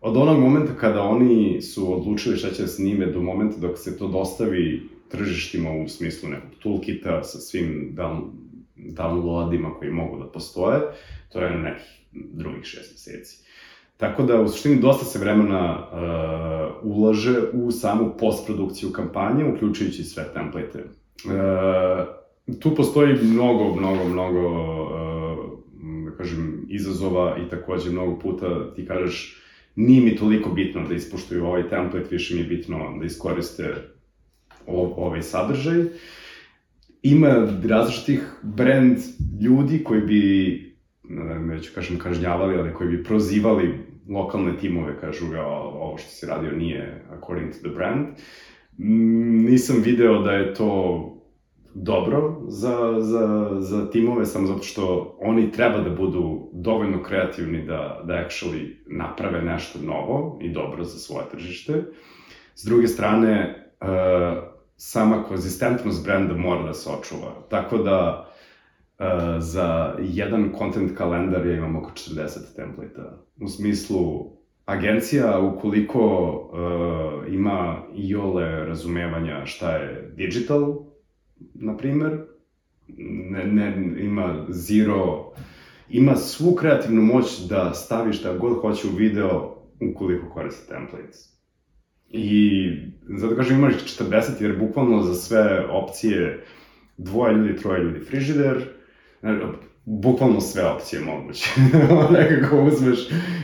[0.00, 3.98] od onog momenta kada oni su odlučili šta će da snime do momenta dok se
[3.98, 8.20] to dostavi tržištima u smislu nekog toolkita sa svim down,
[8.76, 10.80] downloadima koji mogu da postoje,
[11.32, 13.44] to je nekih drugih šest meseci.
[13.96, 20.24] Tako da, u suštini, dosta se vremena uh, ulaže u samu postprodukciju kampanje, uključujući sve
[20.34, 20.78] template.
[20.78, 24.48] Uh, tu postoji mnogo, mnogo, mnogo,
[24.82, 29.39] uh, da kažem, izazova i takođe mnogo puta ti kažeš
[29.76, 33.74] nije mi toliko bitno da ispoštuju ovaj template, više mi je bitno da iskoriste
[34.66, 35.84] ovaj sadržaj.
[37.02, 38.98] Ima različitih brand
[39.42, 40.76] ljudi koji bi
[41.40, 43.78] neću kažem kažnjavali, ali koji bi prozivali
[44.08, 48.06] lokalne timove, kažu ga, ovo što si radio nije according to the brand.
[49.48, 51.19] Nisam video da je to
[51.74, 58.00] dobro za, za, za timove, samo zato što oni treba da budu dovoljno kreativni da,
[58.04, 61.82] da actually naprave nešto novo i dobro za svoje tržište.
[62.54, 63.88] S druge strane, uh,
[64.76, 67.46] sama konzistentnost brenda mora da se očuva.
[67.48, 68.26] Tako da,
[69.00, 69.06] Uh,
[69.38, 73.18] za jedan content kalendar ja imam oko 40 templata.
[73.40, 74.32] U smislu,
[74.64, 76.00] agencija ukoliko
[76.52, 80.89] uh, ima i ole razumevanja šta je digital,
[81.54, 82.18] na primer,
[83.30, 85.32] ne, ne, ima zero,
[85.88, 91.30] ima svu kreativnu moć da stavi šta god hoće u video ukoliko koriste templates.
[92.08, 92.68] I
[93.08, 96.44] zato kažem imaš 40 jer bukvalno za sve opcije
[96.96, 98.64] dvoje ljudi, troje ljudi frižider,
[99.84, 101.50] bukvalno sve opcije moguće.
[102.18, 102.98] Nekako uzmeš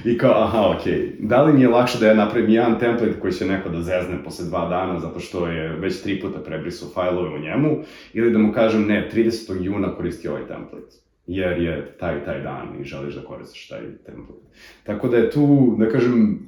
[0.05, 1.27] i kao, aha, okej, okay.
[1.27, 4.25] da li mi je lakše da ja napravim jedan template koji će neko da zezne
[4.25, 7.79] posle dva dana zato što je već tri puta prebrisao fajlove u njemu,
[8.12, 9.62] ili da mu kažem, ne, 30.
[9.62, 10.96] juna koristi ovaj template
[11.27, 14.46] jer je taj taj dan i želiš da koristiš taj template.
[14.85, 16.46] Tako da je tu, da kažem,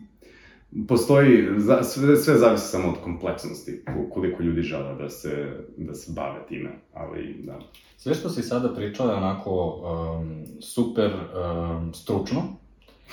[0.89, 1.47] postoji,
[1.83, 6.71] sve, sve zavisi samo od kompleksnosti, koliko ljudi žele da se, da se bave time,
[6.95, 7.59] ali da.
[7.97, 12.43] Sve što si sada pričao je onako um, super um, stručno,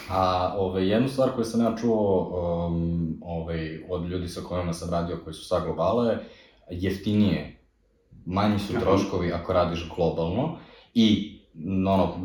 [0.09, 2.29] a ove, jednu stvar koju sam ja čuo
[2.67, 6.19] um, ove, od ljudi sa kojima sam radio, koji su sa globala je
[6.69, 7.59] jeftinije,
[8.25, 10.57] manji su troškovi ako radiš globalno
[10.93, 11.39] i
[11.87, 12.15] ono,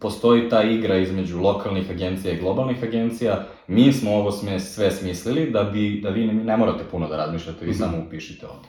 [0.00, 5.50] postoji ta igra između lokalnih agencija i globalnih agencija, mi smo ovo sme, sve smislili
[5.50, 7.78] da, bi, da vi ne, ne morate puno da razmišljate, vi mm -hmm.
[7.78, 8.68] samo upišite ovde.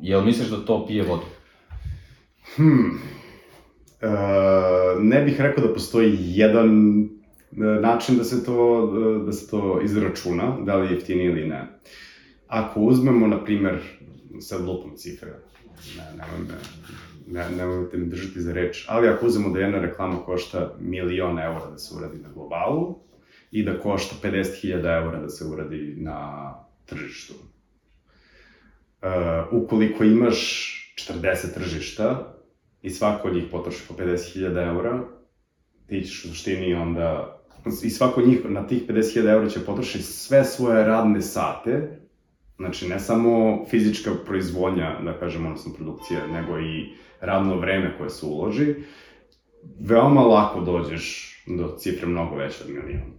[0.00, 1.22] Jel misliš da to pije vodu?
[2.56, 3.00] Hmm.
[4.02, 9.50] Uh, ne bih rekao da postoji jedan e, način da se to, e, da se
[9.50, 11.66] to izračuna, da li je jeftinije ili ne.
[12.46, 13.78] Ako uzmemo, na primer,
[14.40, 15.32] sad lupam cifre,
[15.96, 16.54] ne, nemoj me,
[17.30, 21.70] ne, nemojte me držati za reč, ali ako uzmemo da jedna reklama košta milion eura
[21.70, 22.98] da se uradi na globalu
[23.50, 26.54] i da košta 50.000 eura da se uradi na
[26.86, 27.34] tržištu.
[29.02, 32.34] Uh, ukoliko imaš 40 tržišta
[32.82, 35.04] i svako od njih potroši po 50.000 eura,
[35.86, 37.38] ti ćeš u suštini onda
[37.82, 41.98] i svako njih na tih 50.000 eura će potrošiti sve svoje radne sate,
[42.56, 48.26] znači ne samo fizička proizvodnja, da kažem, odnosno produkcija, nego i radno vreme koje se
[48.26, 48.74] uloži,
[49.80, 53.18] veoma lako dođeš do cifre mnogo veće od miliona.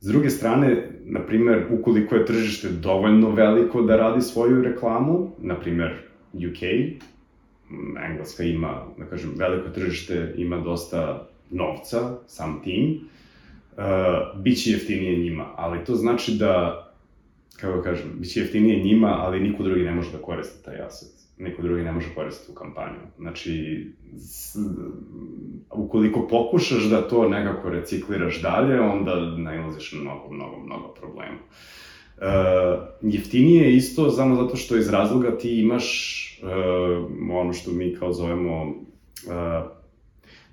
[0.00, 5.60] S druge strane, na primer, ukoliko je tržište dovoljno veliko da radi svoju reklamu, na
[5.60, 5.94] primer
[6.32, 6.62] UK,
[8.10, 13.00] Engleska ima, da kažem, veliko tržište, ima dosta novca, sam tim,
[13.76, 13.84] uh,
[14.42, 16.84] bit će jeftinije njima, ali to znači da,
[17.60, 21.13] kako kažem, bit će jeftinije njima, ali niko drugi ne može da koristi taj asset
[21.38, 22.98] niko drugi ne može koristiti u kampanju.
[23.18, 24.56] Znači, s,
[25.70, 31.38] ukoliko pokušaš da to nekako recikliraš dalje, onda nailaziš na mnogo, mnogo, mnogo problema.
[32.16, 32.24] Uh,
[33.02, 38.12] jeftinije je isto samo zato što iz razloga ti imaš uh, ono što mi kao
[38.12, 38.74] zovemo uh,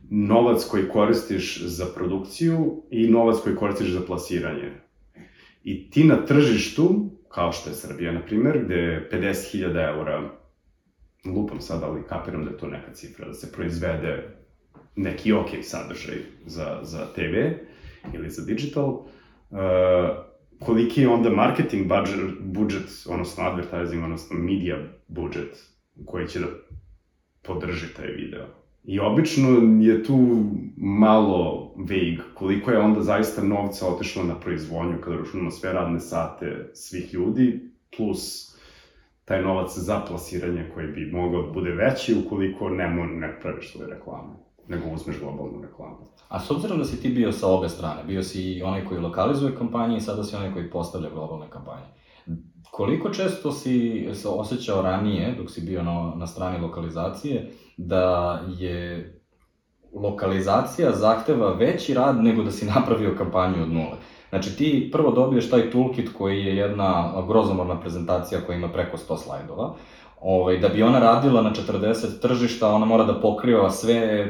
[0.09, 4.71] novac koji koristiš za produkciju i novac koji koristiš za plasiranje.
[5.63, 10.40] I ti na tržištu, kao što je Srbija, na primer, gde je 50.000 eura
[11.25, 14.37] lupam sad, ali kapiram da je to neka cifra, da se proizvede
[14.95, 17.35] neki ok sadržaj za, za TV
[18.13, 19.07] ili za digital, uh,
[20.59, 25.65] koliki je onda marketing budget, budžet, odnosno advertising, odnosno media budžet
[26.05, 26.47] koji će da
[27.41, 28.45] podrži taj video.
[28.83, 29.49] I obično
[29.81, 30.45] je tu
[30.77, 36.69] malo vague koliko je onda zaista novca otišlo na proizvodnju kada računamo sve radne sate
[36.73, 38.50] svih ljudi, plus
[39.31, 43.89] taj novac za plasiranje koji bi mogao da bude veći ukoliko ne, ne praviš svoje
[43.89, 44.33] reklame,
[44.67, 45.97] nego uzmeš globalnu reklamu.
[46.29, 49.01] A s obzirom da si ti bio sa obe strane, bio si i onaj koji
[49.01, 51.85] lokalizuje kampanje i sada si onaj koji postavlja globalne kampanje.
[52.71, 59.13] Koliko često si se osjećao ranije, dok si bio na, na strani lokalizacije, da je
[59.93, 63.97] lokalizacija zahteva veći rad nego da si napravio kampanju od nule?
[64.31, 69.17] Znači ti prvo dobiješ taj toolkit koji je jedna grozomorna prezentacija koja ima preko 100
[69.17, 69.73] slajdova,
[70.21, 74.27] Ovaj, da bi ona radila na 40 tržišta, ona mora da pokriva sve,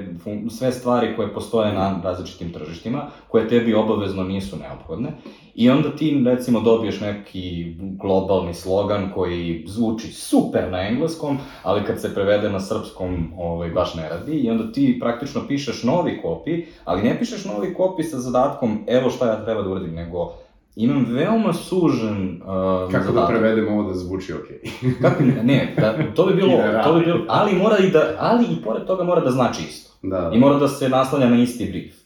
[0.49, 5.09] sve stvari koje postoje na različitim tržištima, koje tebi obavezno nisu neophodne.
[5.55, 12.01] I onda ti, recimo, dobiješ neki globalni slogan koji zvuči super na engleskom, ali kad
[12.01, 14.31] se prevede na srpskom, ovaj, baš ne radi.
[14.31, 19.09] I onda ti praktično pišeš novi kopi, ali ne pišeš novi kopi sa zadatkom evo
[19.09, 20.33] šta ja treba da uradim, nego
[20.75, 23.15] imam veoma sužen uh, Kako da zadatak.
[23.15, 24.59] da prevedem ovo da zvuči okej?
[24.63, 25.01] Okay.
[25.01, 28.45] Kako, ne, da, to bi bilo, da to bi bilo, ali mora i da, ali
[28.45, 29.91] i pored toga mora da znači isto.
[30.01, 30.31] Da.
[30.33, 32.00] I mora da se naslanja na isti brief.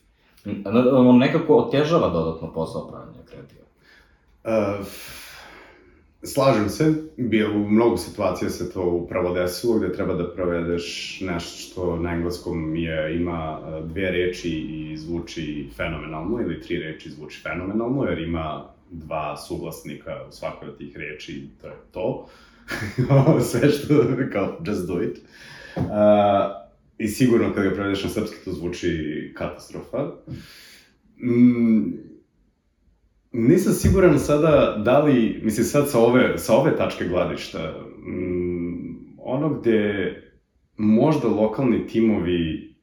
[0.91, 3.65] On nekako otežava dodatno posao pravanja kreativa.
[4.43, 4.85] Uh,
[6.23, 11.57] slažem se, bio u mnogo situacija se to upravo desilo, gde treba da provedeš nešto
[11.57, 18.03] što na engleskom je, ima dve reči i zvuči fenomenalno, ili tri reči zvuči fenomenalno,
[18.03, 22.27] jer ima dva suglasnika u svakoj od tih reči i to je to.
[23.51, 23.93] Sve što,
[24.33, 25.17] kao, just do it.
[25.75, 26.64] Uh,
[26.97, 30.11] I sigurno kada ga prevedeš na srpski to zvuči katastrofa.
[31.17, 31.93] Mm,
[33.37, 37.73] Nisam siguran sada da li, mislim sad sa ove, sa ove tačke gledišta,
[38.07, 40.21] mm, ono gde
[40.77, 42.75] možda lokalni timovi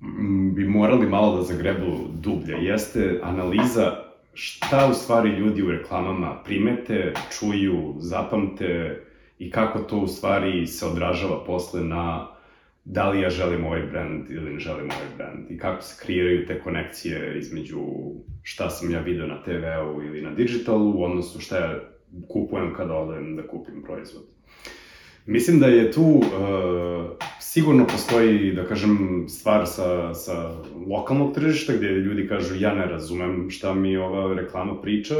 [0.00, 3.92] mm, bi morali malo da zagrebu dublje, jeste analiza
[4.34, 9.02] šta u stvari ljudi u reklamama primete, čuju, zapamte
[9.38, 12.28] i kako to u stvari se odražava posle na
[12.84, 16.46] da li ja želim ovaj brand ili ne želim ovaj brand i kako se kreiraju
[16.46, 17.80] te konekcije između
[18.42, 21.80] šta sam ja video na TV-u ili na digitalu, odnosno šta ja
[22.28, 24.24] kupujem kada odem da kupim proizvod.
[25.26, 26.22] Mislim da je tu uh,
[27.40, 30.54] sigurno postoji, da kažem, stvar sa, sa
[30.86, 35.14] lokalnog tržišta gde ljudi kažu ja ne razumem šta mi ova reklama priča,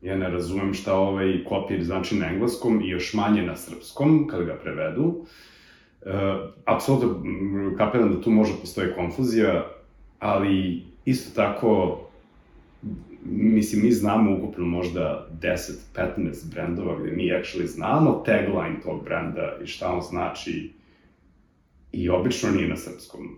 [0.00, 4.44] ja ne razumem šta ovaj kopir znači na engleskom i još manje na srpskom kada
[4.44, 5.26] ga prevedu.
[6.64, 7.22] Apsolutno
[7.78, 9.66] kapiram da tu može postoji konfuzija,
[10.18, 12.00] ali isto tako
[13.24, 19.66] mislim, mi znamo ukupno možda 10-15 brendova gde mi actually znamo tagline tog brenda i
[19.66, 20.72] šta on znači
[21.92, 23.36] i obično nije na srpskom.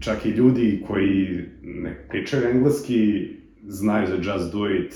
[0.00, 3.28] Čak i ljudi koji ne pričaju engleski
[3.66, 4.94] znaju za Just Do It,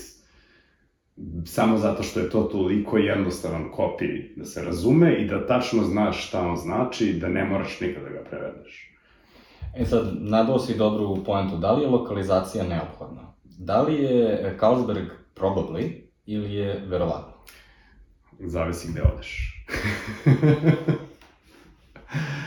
[1.45, 6.27] samo zato što je to toliko jednostavan kopi da se razume i da tačno znaš
[6.27, 8.91] šta on znači, da ne moraš nikada da ga prevedeš.
[9.75, 13.33] E sad, nadao si dobru poentu, da li je lokalizacija neophodna?
[13.43, 17.33] Da li je Carlsberg probably ili je verovatno?
[18.39, 19.65] Zavisi gde odeš.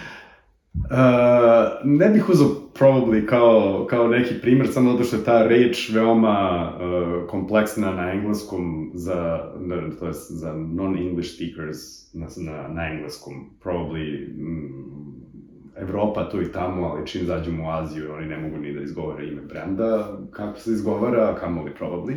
[0.84, 5.90] Uh, ne bih uzao probably kao, kao neki primer, samo zato što je ta reč
[5.94, 9.50] veoma uh, kompleksna na engleskom za,
[9.98, 11.78] to je za non-English speakers
[12.14, 13.34] na, na, na engleskom.
[13.62, 15.14] Probably mm,
[15.76, 19.26] Evropa tu i tamo, ali čim zađemo u Aziju, oni ne mogu ni da izgovore
[19.26, 22.16] ime brenda, kako se izgovara, kamo li probably.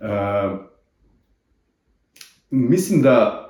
[0.00, 0.58] Uh,
[2.50, 3.42] mislim da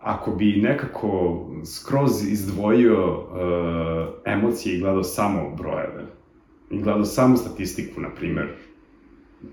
[0.00, 6.06] ako bi nekako skroz izdvojio uh, emocije i gledao samo brojeve,
[6.70, 8.48] i gledao samo statistiku, na primer,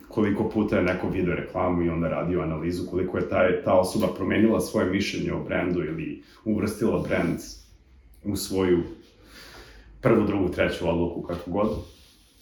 [0.07, 4.07] koliko puta je neko video reklamu i onda radio analizu, koliko je ta, ta osoba
[4.15, 7.39] promenila svoje mišljenje o brendu ili uvrstila brend
[8.23, 8.83] u svoju
[10.01, 11.69] prvu, drugu, treću odluku, kako god,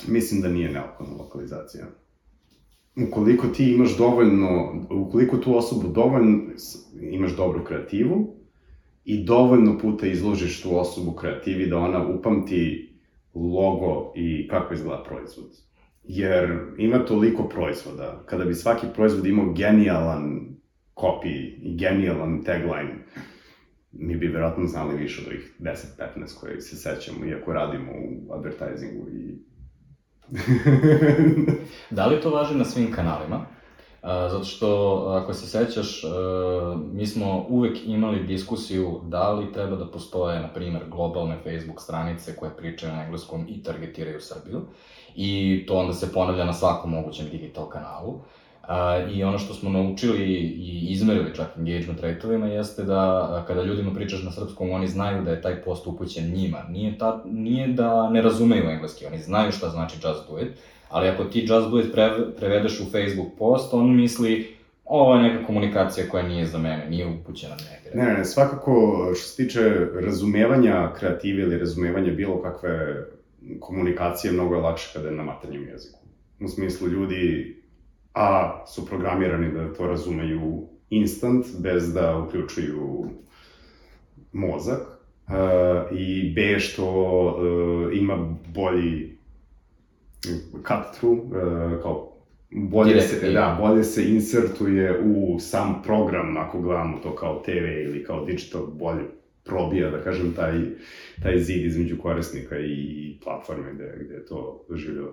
[0.08, 1.86] mislim da nije neophodna lokalizacija
[2.96, 6.42] ukoliko ti imaš dovoljno, ukoliko tu osobu dovoljno,
[7.02, 8.36] imaš dobru kreativu
[9.06, 12.94] i dovoljno puta izložiš tu osobu kreativi da ona upamti
[13.36, 15.50] logo i kako izgleda proizvod.
[16.04, 18.24] Jer ima toliko proizvoda.
[18.26, 20.54] Kada bi svaki proizvod imao genijalan
[20.96, 23.06] copy i genijalan tagline,
[23.92, 29.08] mi bi verovatno znali više od ovih 10-15 koje se sećamo, iako radimo u advertisingu
[29.10, 29.53] i
[31.98, 33.46] da li to važi na svim kanalima?
[34.04, 36.02] zato što, ako se sećaš,
[36.92, 42.36] mi smo uvek imali diskusiju da li treba da postoje, na primer, globalne Facebook stranice
[42.36, 44.62] koje pričaju na engleskom i targetiraju Srbiju.
[45.16, 48.22] I to onda se ponavlja na svakom mogućem digital kanalu.
[48.64, 53.94] Uh, I ono što smo naučili i izmerili čak engagement rate-ovima jeste da kada ljudima
[53.94, 56.64] pričaš na srpskom, oni znaju da je taj post upućen njima.
[56.70, 60.48] Nije, ta, nije da ne razumeju engleski, oni znaju šta znači just do it,
[60.90, 64.56] ali ako ti just do it pre, prevedeš u Facebook post, on misli
[64.86, 68.04] ovo je neka komunikacija koja nije za mene, nije upućena negde.
[68.04, 69.60] Ne, ne, svakako što se tiče
[69.94, 73.06] razumevanja kreative ili razumevanja bilo kakve
[73.60, 76.00] komunikacije, mnogo je lakše kada je na maternjem jeziku.
[76.40, 77.56] U smislu, ljudi
[78.14, 83.10] A su programirani da to razumeju instant, bez da uključuju
[84.32, 84.82] mozak,
[85.28, 85.34] uh,
[85.98, 89.18] i B što uh, ima bolji
[90.52, 92.14] cut through, uh, kao
[92.52, 98.04] bolje se, da, bolje se insertuje u sam program, ako gledamo to kao TV ili
[98.04, 99.04] kao digital, bolje
[99.44, 100.62] probija, da kažem, taj,
[101.24, 105.12] taj zid između korisnika i platforme gde, gde je to doživljava.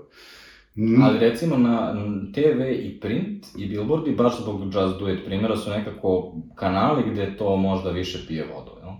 [0.77, 1.03] Mm.
[1.03, 1.95] Ali recimo na
[2.35, 7.37] TV i print i billboardi, baš zbog Just Do It primjera, su nekako kanali gde
[7.37, 8.93] to možda više pije vodu, jel?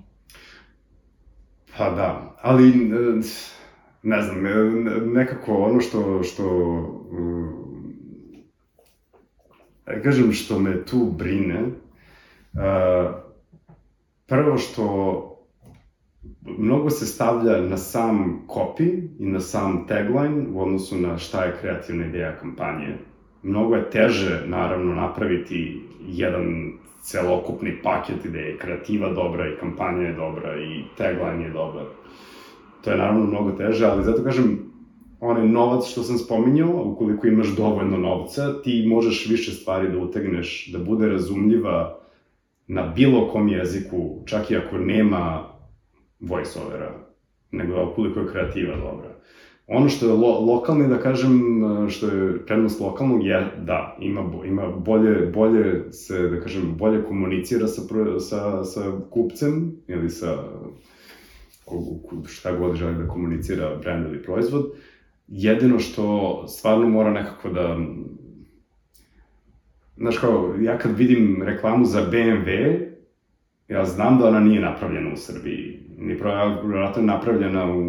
[1.79, 3.21] Pa da, ali e,
[4.03, 4.51] ne znam, e,
[5.07, 6.47] nekako ono što, što
[9.87, 11.65] da kažem što me tu brine,
[14.27, 15.30] prvo što
[16.43, 21.57] mnogo se stavlja na sam copy i na sam tagline u odnosu na šta je
[21.61, 22.97] kreativna ideja kampanje.
[23.43, 30.13] Mnogo je teže, naravno, napraviti jedan celokupni paket gde je kreativa dobra i kampanja je
[30.13, 31.85] dobra i tagline je dobar.
[32.85, 34.59] To je naravno mnogo teže, ali zato kažem,
[35.21, 40.71] onaj novac što sam spominjao, ukoliko imaš dovoljno novca, ti možeš više stvari da utegneš,
[40.73, 41.99] da bude razumljiva
[42.67, 45.50] na bilo kom jeziku, čak i ako nema
[46.21, 46.93] voice-overa,
[47.51, 49.21] nego koliko je kreativa dobra.
[49.67, 51.41] Ono što je lo, lokalni, da kažem,
[51.89, 57.67] što je prednost lokalnog je da ima, ima bolje, bolje se, da kažem, bolje komunicira
[57.67, 57.83] sa,
[58.21, 60.45] sa, sa kupcem ili sa
[62.27, 64.73] šta god želi da komunicira brand ili proizvod.
[65.29, 67.79] Jedino što stvarno mora nekako da
[69.97, 72.81] Znaš kao, ja kad vidim reklamu za BMW,
[73.69, 77.83] ja znam da ona nije napravljena u Srbiji ni vjerojatno napravljena u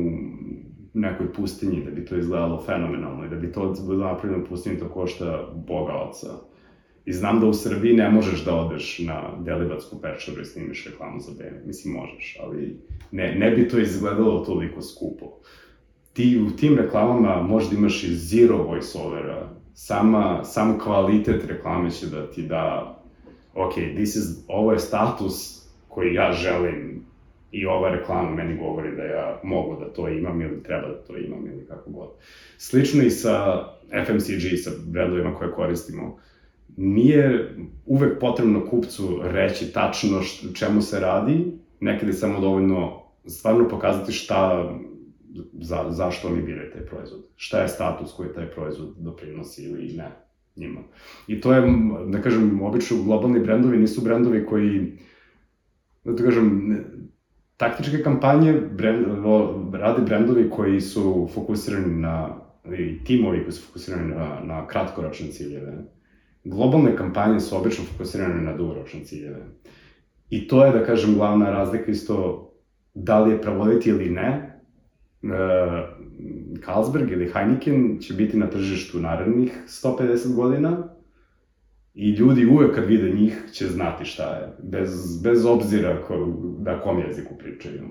[0.93, 4.79] nekoj pustinji, da bi to izgledalo fenomenalno i da bi to bilo napravljeno u pustinji,
[4.79, 6.27] to košta boga oca.
[7.05, 11.19] I znam da u Srbiji ne možeš da odeš na Delibatsku pečaru i snimiš reklamu
[11.19, 11.67] za BMW.
[11.67, 12.79] Mislim, možeš, ali
[13.11, 15.25] ne, ne bi to izgledalo toliko skupo.
[16.13, 19.49] Ti u tim reklamama možda imaš i zero voice-overa.
[19.73, 22.95] Sama, sam kvalitet reklame će da ti da
[23.55, 27.05] ok, this is, ovo je status koji ja želim
[27.51, 31.17] i ova reklama meni govori da ja mogu da to imam ili treba da to
[31.17, 32.09] imam ili kako god.
[32.57, 33.65] Slično i sa
[34.05, 36.17] FMCG, sa brandovima koje koristimo.
[36.77, 41.45] Nije uvek potrebno kupcu reći tačno št, čemu se radi,
[41.79, 44.69] nekad je samo dovoljno stvarno pokazati šta,
[45.61, 47.21] za, zašto oni biraju taj proizvod.
[47.35, 50.11] Šta je status koji taj proizvod doprinosi ili ne
[50.55, 50.81] njima.
[51.27, 51.61] I to je,
[52.07, 54.97] da kažem, obično globalni brendovi nisu brendovi koji,
[56.03, 56.77] da kažem,
[57.61, 59.05] taktičke kampanje brend,
[59.73, 62.29] rade brendovi koji su fokusirani na,
[62.77, 65.73] i timovi koji su fokusirani na, na kratkoročne ciljeve.
[66.43, 69.45] Globalne kampanje su obično fokusirane na dugoročne ciljeve.
[70.29, 72.47] I to je, da kažem, glavna razlika isto
[72.93, 74.59] da li je pravoditi ili ne.
[75.23, 75.27] E,
[76.65, 80.90] Carlsberg ili Heineken će biti na tržištu narednih 150 godina,
[81.93, 86.27] I ljudi uvek kad vide njih će znati šta je, bez, bez obzira ko,
[86.59, 87.83] da kom jeziku pričaju.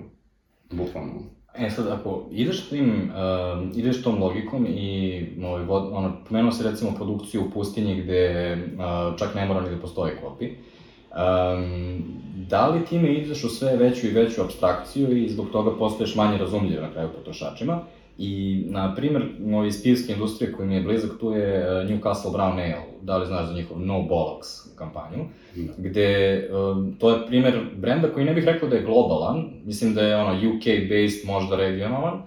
[0.71, 1.21] Bukvalno.
[1.57, 6.91] E sad, ako ideš tim, uh, ideš tom logikom i ovaj, ono, pomenuo se recimo
[6.95, 12.03] produkciju u pustinji gde uh, čak ne mora ni da postoji kopi, um,
[12.49, 16.37] da li time ideš u sve veću i veću abstrakciju i zbog toga postaješ manje
[16.37, 17.81] razumljiv na kraju potrošačima?
[18.17, 19.23] I, na primer,
[19.67, 23.25] iz spijske industrije koji mi je blizak, tu je e, Newcastle Brown Ale, da li
[23.25, 25.73] znaš za njihov No Bollocks kampanju, da.
[25.77, 30.01] gde, um, to je primer brenda koji ne bih rekao da je globalan, mislim da
[30.01, 32.21] je ono UK-based, možda regionalan,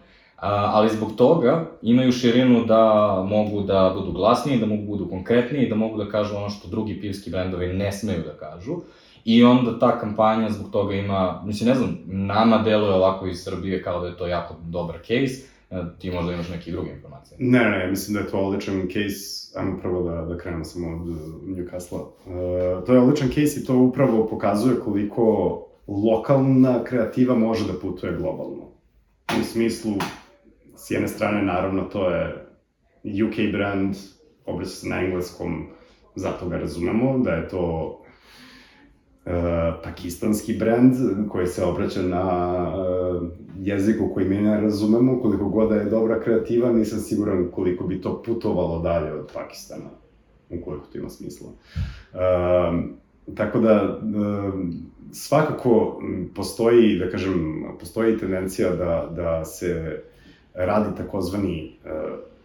[0.47, 5.69] ali zbog toga imaju širinu da mogu da budu glasniji, da mogu da budu konkretniji,
[5.69, 8.77] da mogu da kažu ono što drugi pivski brendovi ne smeju da kažu.
[9.25, 13.83] I onda ta kampanja zbog toga ima, mislim, ne znam, nama deluje ovako iz Srbije
[13.83, 15.54] kao da je to jako dobar case, E,
[15.99, 17.37] ti možda imaš neke druge informacije.
[17.41, 21.09] Ne, ne, mislim da je to odličan case, ajmo prvo da, da krenemo samo od
[21.09, 22.01] uh, Newcastle.
[22.01, 28.17] Uh, to je odličan case i to upravo pokazuje koliko lokalna kreativa može da putuje
[28.17, 28.63] globalno.
[29.41, 29.93] U smislu,
[30.77, 32.47] s jedne strane, naravno, to je
[33.25, 33.97] UK brand,
[34.47, 35.67] obraća se na engleskom,
[36.15, 38.04] zato ga razumemo, da je to
[39.85, 40.95] pakistanski brand
[41.29, 42.25] koji se obraća na
[42.69, 47.87] uh, jeziku koji mi ne razumemo, koliko god da je dobra kreativa, nisam siguran koliko
[47.87, 49.91] bi to putovalo dalje od Pakistana,
[50.51, 51.49] ukoliko to ima smisla.
[51.49, 52.21] Uh,
[53.35, 54.55] tako da, uh,
[55.13, 56.03] svakako
[56.35, 60.03] postoji, da kažem, postoji tendencija da, da se
[60.55, 61.91] radi takozvani uh,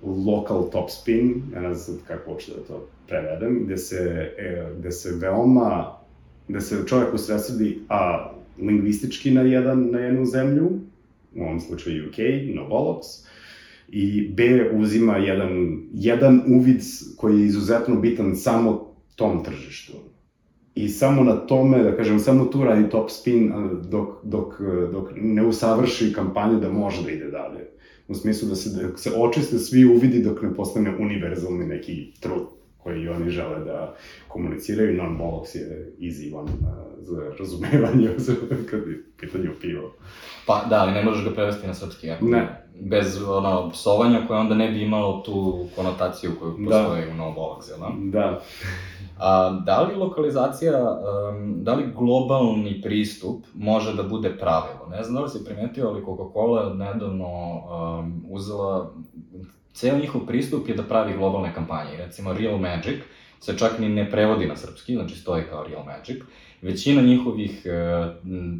[0.03, 5.11] local top spin, ne znam kako uopšte da to prevedem, gde se, e, gde se
[5.11, 5.98] veoma,
[6.49, 8.31] gde se čovjek usresredi, a
[8.61, 10.69] lingvistički na, jedan, na jednu zemlju,
[11.35, 12.17] u ovom slučaju UK,
[12.55, 13.27] Novolox,
[13.87, 16.81] i B uzima jedan, jedan uvid
[17.17, 19.93] koji je izuzetno bitan samo tom tržištu.
[20.75, 23.53] I samo na tome, da kažem, samo tu radi top spin
[23.89, 27.67] dok, dok, dok ne usavrši kampanju da može da ide dalje.
[28.07, 32.58] U smislu da se, da se očiste svi uvidi dok ne postane univerzalni neki trud
[32.83, 33.95] koji oni žele da
[34.27, 34.97] komuniciraju.
[34.97, 35.93] Non-bollocks je
[36.33, 36.49] uh,
[36.99, 38.09] za razumevanje
[38.69, 39.93] kad je pitanje pivo.
[40.45, 42.65] Pa da, ali ne možeš ga prevesti na srpski, ako Ne.
[42.81, 47.11] bez ono, psovanja koje onda ne bi imalo tu konotaciju koju postoji da.
[47.11, 48.19] u non-bollocks, jel da?
[48.19, 48.41] Da.
[49.19, 50.99] A, da li lokalizacija,
[51.31, 54.87] um, da li globalni pristup može da bude pravilo?
[54.89, 58.93] Ne znam da li si primetio, ali Coca-Cola nedavno um, uzela,
[59.79, 61.97] ceo njihov pristup je da pravi globalne kampanje.
[61.97, 62.99] Recimo Real Magic
[63.39, 66.23] se čak ni ne prevodi na srpski, znači stoji kao Real Magic.
[66.61, 68.15] Većina njihovih uh,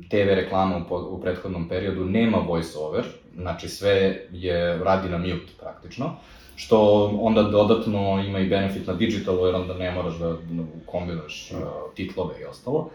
[0.09, 3.03] TV reklama u, prethodnom periodu nema voice over,
[3.35, 6.15] znači sve je radi na mute praktično
[6.55, 11.51] što onda dodatno ima i benefit na digitalu, jer onda ne moraš da, da kombinuješ
[11.51, 11.59] uh,
[11.95, 12.89] titlove i ostalo.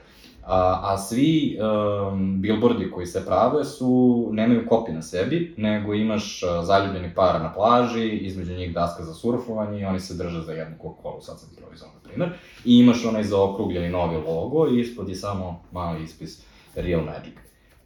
[0.47, 6.42] A, a svi um, billboardi koji se prave su, nemaju kopi na sebi, nego imaš
[6.42, 10.53] uh, zaljubljeni par na plaži, između njih daska za surfovanje i oni se drže za
[10.53, 12.28] jednu Coca-Cola, sad sam improvizao na primer,
[12.64, 17.34] i imaš onaj zaokrugljeni novi logo i ispod je samo mali ispis Real Magic.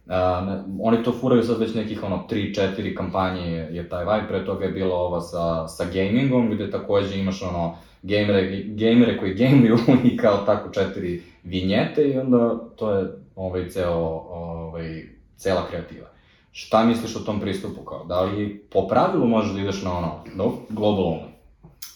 [0.09, 4.45] Ne, oni to furaju sad već nekih ono 3-4 kampanje je, je taj vibe, pre
[4.45, 9.77] toga je bila ova sa, sa gamingom, gde takođe imaš ono gamere, gamere koji gameju
[10.11, 13.93] i kao tako četiri vinjete i onda to je ovaj ceo,
[14.29, 15.03] ovaj,
[15.37, 16.07] cela kreativa.
[16.51, 18.03] Šta misliš o tom pristupu kao?
[18.03, 21.29] Da li po pravilu možeš da ideš na ono, no, global only?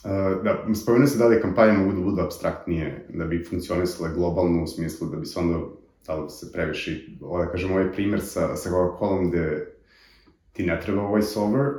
[0.04, 4.64] Uh, da, spomenuo se da li kampanje mogu da budu abstraktnije, da bi funkcionisale globalno
[4.64, 5.60] u smislu da bi se onda
[6.08, 9.74] da li se previše, da kažem, ovaj primer sa, sa Coca-Colom gde
[10.54, 11.72] ti ne treba voice over,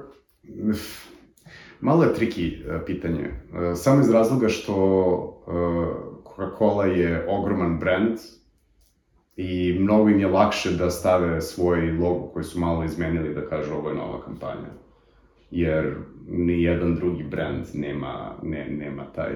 [1.85, 3.25] malo je triki uh, pitanje.
[3.25, 4.75] Uh, samo iz razloga što
[5.47, 5.55] uh,
[6.25, 8.19] Coca-Cola je ogroman brand
[9.37, 13.75] i mnogo im je lakše da stave svoj logo koji su malo izmenili da kažu
[13.75, 14.71] ovo je nova kampanja.
[15.51, 15.95] Jer
[16.29, 19.35] ni jedan drugi brand nema, ne, nema taj,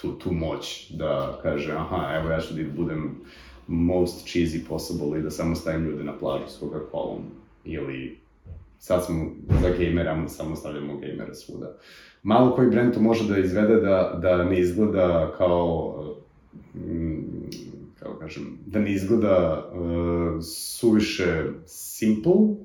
[0.00, 3.14] tu, tu moć da kaže aha, evo ja ću da budem
[3.66, 7.20] most cheesy possible i da samo stavim ljude na plažu s Coca-Colom
[7.64, 8.18] ili
[8.80, 9.30] sad smo
[9.62, 11.76] za gamera, samo stavljamo gamere svuda.
[12.22, 15.94] Malo koji brand to može da izvede da, da ne izgleda kao,
[16.74, 17.48] mm,
[17.98, 20.44] kao kažem, da ne izgleda uh,
[20.78, 22.56] suviše simple uh,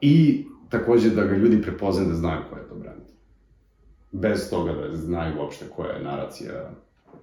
[0.00, 3.02] i takođe da ga ljudi prepoznaju da znaju ko je to brand.
[4.12, 6.70] Bez toga da znaju uopšte koja je naracija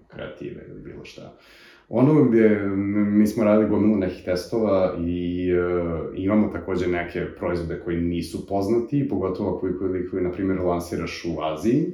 [0.07, 1.21] kreative ili bilo šta.
[1.23, 1.29] Uh,
[1.89, 2.59] Ono gde
[3.07, 9.07] mi smo radili gomilu nekih testova i uh, imamo takođe neke proizvode koji nisu poznati,
[9.09, 9.75] pogotovo ako ih,
[10.11, 11.85] koji, na primjer, lansiraš u Aziji.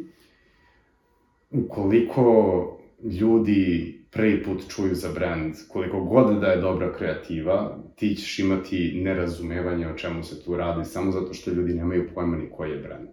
[1.51, 8.39] Ukoliko ljudi prvi put čuju za brand, koliko god da je dobra kreativa, ti ćeš
[8.39, 12.71] imati nerazumevanje o čemu se tu radi, samo zato što ljudi nemaju pojma ni koji
[12.71, 13.09] je brand.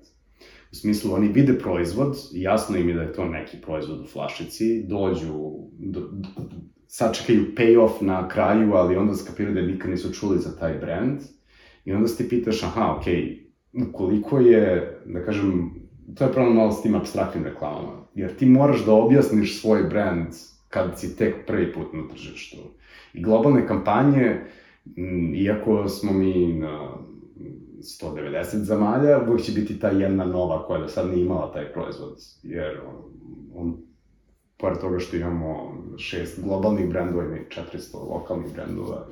[0.73, 4.83] U smislu, oni vide proizvod, jasno im je da je to neki proizvod u flašici,
[4.89, 5.35] dođu,
[5.79, 6.31] do, do,
[6.87, 11.21] sačekaju payoff na kraju, ali onda skapiraju da nikad nisu čuli za taj brand.
[11.85, 15.71] I onda se ti pitaš, aha, okej, okay, je, da kažem,
[16.15, 18.07] to je problem malo s tim abstraktnim reklamama.
[18.15, 20.29] Jer ti moraš da objasniš svoj brand
[20.69, 22.57] kad si tek prvi put na tržištu.
[23.15, 24.41] I globalne kampanje,
[25.35, 26.97] iako smo mi na
[27.83, 32.17] 190 zamalja, uvijek će biti ta jedna nova koja do sad nije imala taj proizvod,
[32.43, 32.97] jer on,
[33.55, 33.77] on
[34.57, 39.07] pored toga što imamo šest globalnih brendova i 400 lokalnih brendova,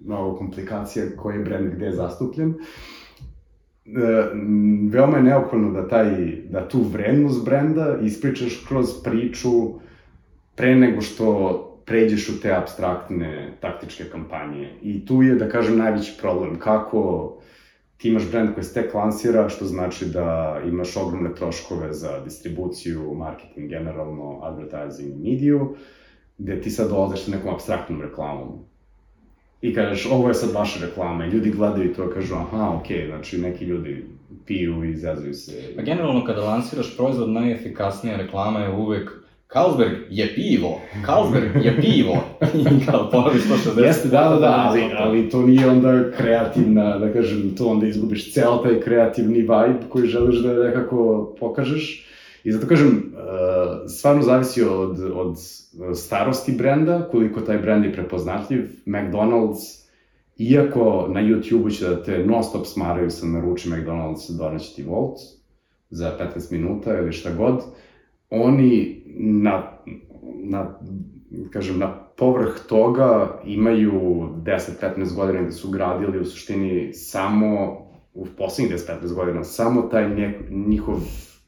[0.00, 2.58] mnogo komplikacija koji je brend gde je zastupljen, e,
[4.90, 9.50] veoma je neophodno da, taj, da tu vrednost brenda ispričaš kroz priču
[10.54, 14.70] pre nego što pređeš u te abstraktne taktičke kampanje.
[14.82, 16.58] I tu je, da kažem, najveći problem.
[16.58, 17.32] Kako
[18.02, 23.14] ti imaš brend koji se tek lansira, što znači da imaš ogromne troškove za distribuciju,
[23.14, 25.76] marketing generalno, advertising, mediju,
[26.38, 28.48] gde ti sad dolaziš sa nekom abstraktnom reklamom.
[29.60, 32.96] I kažeš, ovo je sad vaša reklama, i ljudi gledaju i to kažu, aha, okej,
[32.96, 34.04] okay, znači neki ljudi
[34.46, 35.72] piju i zezaju se.
[35.76, 39.10] Pa generalno kada lansiraš proizvod, najefikasnija reklama je uvek
[39.52, 42.24] Carlsberg je pivo, Carlsberg je pivo.
[42.54, 43.84] I kao ponoviš 160.
[43.84, 48.34] Jeste, da, da, da, ali, ali to nije onda kreativna, da kažem, to onda izgubiš
[48.34, 52.08] ceo taj kreativni vibe koji želiš da nekako pokažeš.
[52.44, 55.36] I zato kažem, uh, stvarno zavisi od, od
[55.96, 58.68] starosti brenda, koliko taj brend je prepoznatljiv.
[58.86, 59.82] McDonald's,
[60.38, 65.18] iako na YouTube-u će da te non stop smaraju sa naruči McDonald's, doneće ti Volt
[65.90, 67.62] za 15 minuta ili šta god,
[68.30, 69.78] oni na,
[70.44, 70.78] na,
[71.50, 73.92] kažem, na povrh toga imaju
[74.44, 77.78] 10-15 godina da su gradili u suštini samo,
[78.14, 80.96] u poslednjih 10-15 godina, samo taj nek, njihov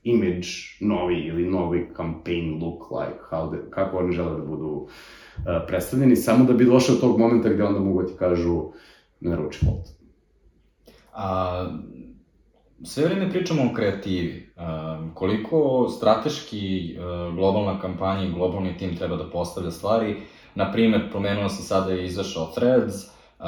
[0.03, 0.49] image
[0.81, 4.89] novi ili novi campaign look like, how de, kako oni žele da budu uh,
[5.67, 8.63] predstavljeni, samo da bi došao do tog momenta gde onda mogu da ti kažu
[9.21, 9.89] naruči Volt.
[11.13, 11.79] A,
[12.85, 14.55] sve vreme pričamo o kreativi.
[15.15, 20.17] Koliko strateški uh, globalna kampanja i globalni tim treba da postavlja stvari,
[20.55, 23.47] na primer, promenuo sam sada je izašao Threads, uh,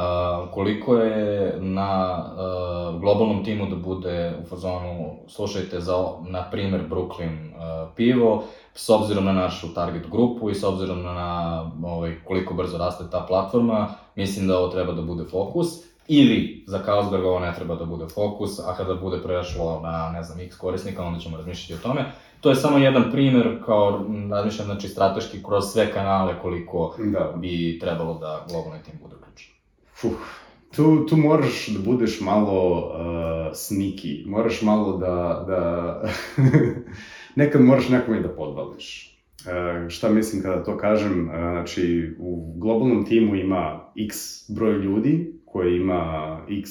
[0.55, 5.95] koliko je na uh, globalnom timu da bude u fazonu, slušajte za,
[6.29, 7.53] na primer, Brooklyn
[7.97, 13.05] pivo, s obzirom na našu target grupu i s obzirom na ovaj, koliko brzo raste
[13.11, 17.75] ta platforma, mislim da ovo treba da bude fokus Ili za Carlsberg ovo ne treba
[17.75, 21.75] da bude fokus, a kada bude prešlo na, ne znam, x korisnika, onda ćemo razmišljati
[21.75, 22.13] o tome.
[22.41, 27.35] To je samo jedan primer, kao razmišljam, znači, strateški kroz sve kanale koliko da.
[27.37, 29.53] bi trebalo da globalni tim bude uključen.
[29.95, 30.19] Fuh,
[30.77, 36.03] tu, tu moraš da budeš malo uh, sneaky, moraš malo da, da
[37.43, 39.13] nekad moraš nekome da podvališ.
[39.47, 41.29] Uh, šta mislim kada to kažem?
[41.29, 44.17] Uh, znači, u globalnom timu ima x
[44.49, 46.71] broj ljudi koje ima x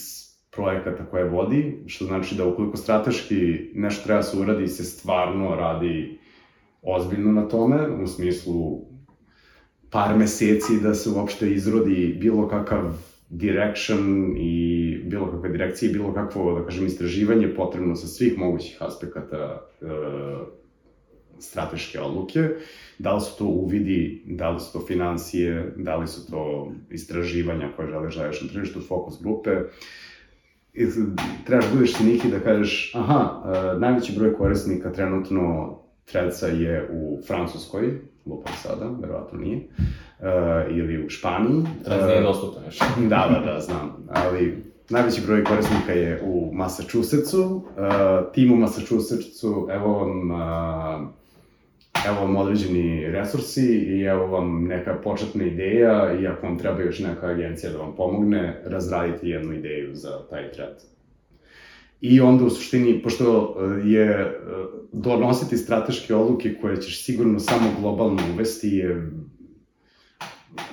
[0.52, 6.20] projekata koje vodi, što znači da ukoliko strateški nešto treba se uradi, se stvarno radi
[6.82, 8.82] ozbiljno na tome, u smislu
[9.92, 12.98] par meseci da se uopšte izrodi bilo kakav
[13.30, 19.68] direction i bilo kakve direkcije, bilo kakvo, da kažem, istraživanje potrebno sa svih mogućih aspekata
[19.82, 19.86] e,
[21.40, 22.50] strateške odluke,
[23.00, 27.70] da li su to uvidi, da li su to financije, da li su to istraživanja
[27.76, 29.52] koje želiš da na tržištu, fokus grupe,
[30.76, 30.86] I
[31.46, 35.76] trebaš da budeš siniki da kažeš, aha, uh, najveći broj korisnika trenutno
[36.06, 41.64] Treca je u Francuskoj, lupam sada, verovatno nije, uh, ili u Španiji.
[41.86, 42.80] Trec nije dostupno još.
[43.10, 47.62] da, da, da, znam, ali najveći broj korisnika je u Massachusettsu, uh,
[48.34, 51.08] tim u Massachusettsu, evo vam uh,
[52.08, 57.00] evo vam određeni resursi i evo vam neka početna ideja i ako vam treba još
[57.00, 60.84] neka agencija da vam pomogne, razradite jednu ideju za taj thread.
[62.02, 64.34] I onda u suštini, pošto e, je e,
[64.92, 69.12] donositi strateške odluke koje ćeš sigurno samo globalno uvesti je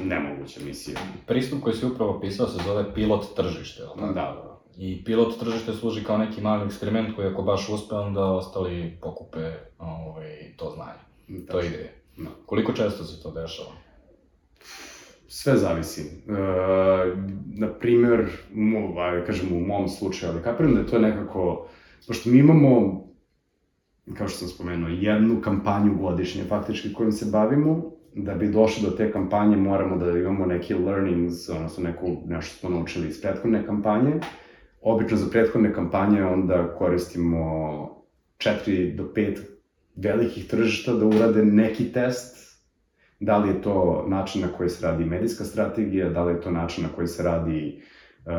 [0.00, 0.98] nemoguća misija.
[1.26, 4.60] Pristup koji si upravo pisao se zove pilot tržište, ali Da, da.
[4.78, 9.52] I pilot tržište služi kao neki mali eksperiment koji ako baš uspe, onda ostali pokupe
[9.78, 11.11] ovaj, to znanje.
[11.50, 11.90] To je ideja.
[12.16, 12.30] No.
[12.46, 13.70] Koliko često se to dešava?
[15.28, 16.00] Sve zavisi.
[16.00, 16.32] E,
[17.54, 18.26] na primer,
[18.98, 21.68] aj, kažem u mom slučaju, ali kapiram da je to nekako,
[22.06, 23.02] pošto mi imamo,
[24.18, 28.96] kao što sam spomenuo, jednu kampanju godišnje faktički kojim se bavimo, da bi došli do
[28.96, 34.20] te kampanje moramo da imamo neke learnings, odnosno neku, nešto smo naučili iz prethodne kampanje.
[34.80, 38.04] Obično za prethodne kampanje onda koristimo
[38.38, 39.38] 4 do 5
[39.96, 42.42] velikih tržišta da urade neki test,
[43.20, 46.50] da li je to način na koji se radi medijska strategija, da li je to
[46.50, 47.82] način na koji se radi
[48.26, 48.32] uh,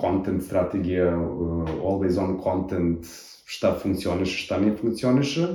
[0.00, 3.06] content strategija, uh, always on content,
[3.44, 5.46] šta funkcioniše, šta ne funkcioniše,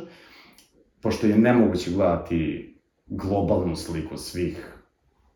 [1.02, 2.74] pošto je nemoguće gledati
[3.08, 4.74] globalnu sliku svih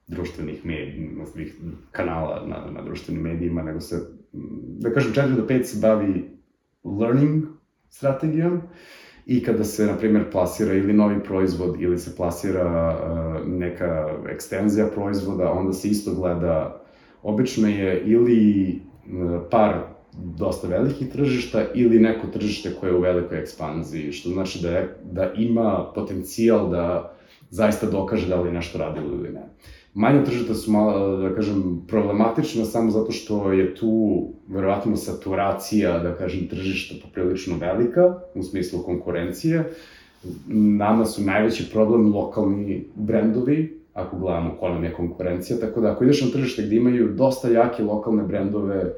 [0.07, 1.55] društvenih medija, svih
[1.91, 3.99] kanala na, na društvenim medijima, nego se,
[4.79, 6.37] da kažem, 4 do 5 se bavi
[6.83, 7.43] learning
[7.89, 8.61] strategijom,
[9.31, 14.87] i kada se, na primjer, plasira ili novi proizvod ili se plasira uh, neka ekstenzija
[14.87, 16.81] proizvoda, onda se isto gleda,
[17.23, 19.75] obično je ili uh, par
[20.13, 24.97] dosta velikih tržišta ili neko tržište koje je u velikoj ekspanziji, što znači da, je,
[25.11, 27.13] da ima potencijal da
[27.49, 29.43] zaista dokaže da li nešto radilo ili ne.
[29.93, 36.15] Manja tržišta su malo, da kažem, problematična samo zato što je tu verovatno saturacija, da
[36.15, 39.63] kažem, tržišta poprilično velika, u smislu konkurencije.
[40.47, 46.03] Nama su najveći problem lokalni brendovi, ako gledamo ko nam je konkurencija, tako da ako
[46.03, 48.93] ideš na tržište gde imaju dosta jake lokalne brendove,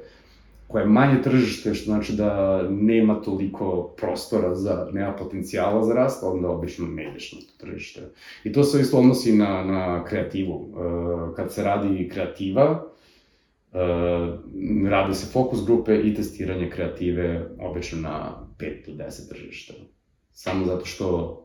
[0.73, 6.23] koje je manje tržište, što znači da nema toliko prostora za, nema potencijala za rast,
[6.23, 8.01] onda obično ne ideš na to tržište.
[8.43, 10.53] I to se isto odnosi na, na kreativu.
[10.55, 12.85] Uh, kad se radi kreativa,
[13.71, 13.79] uh,
[14.89, 19.73] rade se fokus grupe i testiranje kreative obično na 5 do 10 tržišta.
[20.31, 21.39] Samo zato što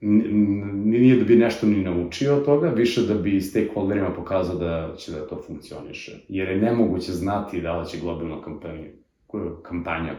[0.00, 5.12] nije da bi nešto ni naučio od toga, više da bi stakeholderima pokazao da će
[5.12, 6.12] da to funkcioniše.
[6.28, 8.86] Jer je nemoguće znati da li će globalna kampanja,
[9.62, 10.14] kampanja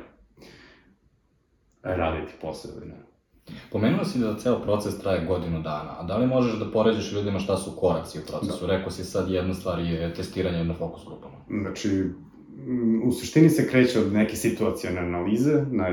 [1.84, 3.12] raditi posao ili ne.
[3.72, 7.40] Pomenuo si da ceo proces traje godinu dana, a da li možeš da poređeš ljudima
[7.40, 8.68] šta su koraci u procesu?
[8.68, 8.78] Da.
[8.78, 11.36] Rekao si sad jedna stvar je testiranje na fokus grupama.
[11.62, 11.90] Znači,
[13.04, 15.92] u suštini se kreće od neke situacijone analize, naj,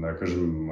[0.00, 0.68] da kažem,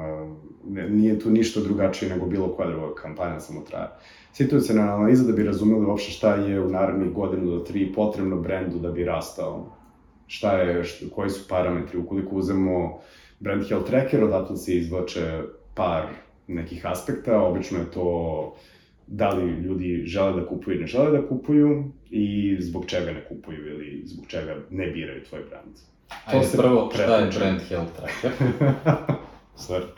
[0.89, 3.87] nije tu ništa drugačije nego bilo koja druga kampanja samo traje.
[4.33, 8.79] Situacijona analiza da bi razumeli uopšte šta je u narednih godinu do tri potrebno brendu
[8.79, 9.77] da bi rastao.
[10.27, 12.99] Šta je, šta, koji su parametri, ukoliko uzemo
[13.39, 15.41] brand health tracker, odatle se izvlače
[15.75, 16.03] par
[16.47, 18.55] nekih aspekta, obično je to
[19.07, 23.25] da li ljudi žele da kupuju ili ne žele da kupuju i zbog čega ne
[23.29, 25.75] kupuju ili zbog čega ne biraju tvoj brand.
[26.25, 28.31] Ajde, prvo, šta je brand health tracker?
[29.57, 29.85] Sorry.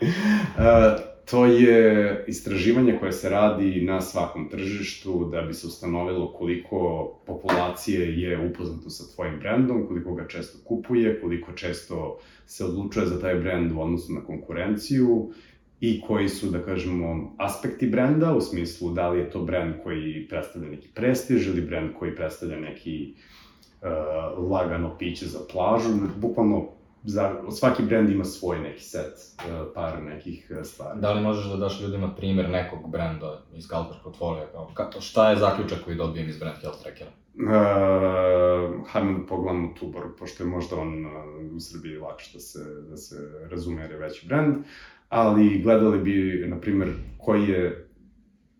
[0.58, 7.08] Uh, to je istraživanje koje se radi na svakom tržištu da bi se ustanovilo koliko
[7.26, 13.20] populacije je upoznato sa tvojim brendom, koliko ga često kupuje, koliko često se odlučuje za
[13.20, 15.30] taj brend u odnosu na konkurenciju
[15.80, 20.26] i koji su, da kažemo, aspekti brenda, u smislu da li je to brend koji
[20.28, 23.14] predstavlja neki prestiž ili brend koji predstavlja neki
[23.82, 30.02] uh, lagano piće za plažu, bukvalno za, svaki brend ima svoj neki set, uh, par
[30.02, 31.00] nekih uh, stvari.
[31.00, 34.46] Da li možeš da daš ljudima primer nekog brenda iz Galper portfolio?
[34.52, 37.10] Kao, kako, šta je zaključak koji dobijem iz brand health trackera?
[37.34, 41.12] Uh, hajmo da pogledamo Tuborg, pošto je možda on uh,
[41.56, 42.58] u Srbiji lakše da se,
[42.90, 43.16] da se
[43.50, 44.56] razume jer je veći brand,
[45.08, 47.88] ali gledali bi, na primer, koji je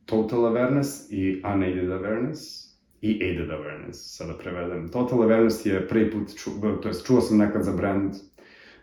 [0.05, 2.71] total awareness i unaided awareness,
[3.01, 4.89] i aided awareness, sada prevedem.
[4.89, 6.51] Total awareness je prvi put, ču,
[6.83, 8.15] to jest čuo sam nekad za brand,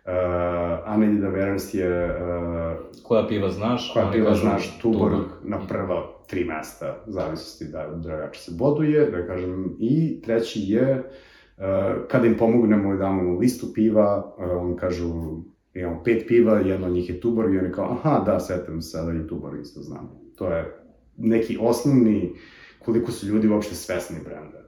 [0.07, 2.05] uh, unaided awareness je...
[2.05, 3.91] Uh, koja piva znaš?
[3.93, 9.27] Koja piva znaš, Tuborg, Tuborg na prva tri mesta, zavisnosti da dragač se boduje, da
[9.27, 11.03] kažem, i treći je,
[11.57, 11.63] uh,
[12.07, 15.07] kada im pomognemo i damo mu listu piva, uh, oni kažu,
[15.73, 19.01] imamo pet piva, jedno od njih je Tuborg i oni kao, aha, da, setam se,
[19.01, 20.11] da i Tuborg isto znam.
[20.35, 20.83] To je
[21.17, 22.33] neki osnovni
[22.79, 24.66] koliko su ljudi uopšte svesni brenda.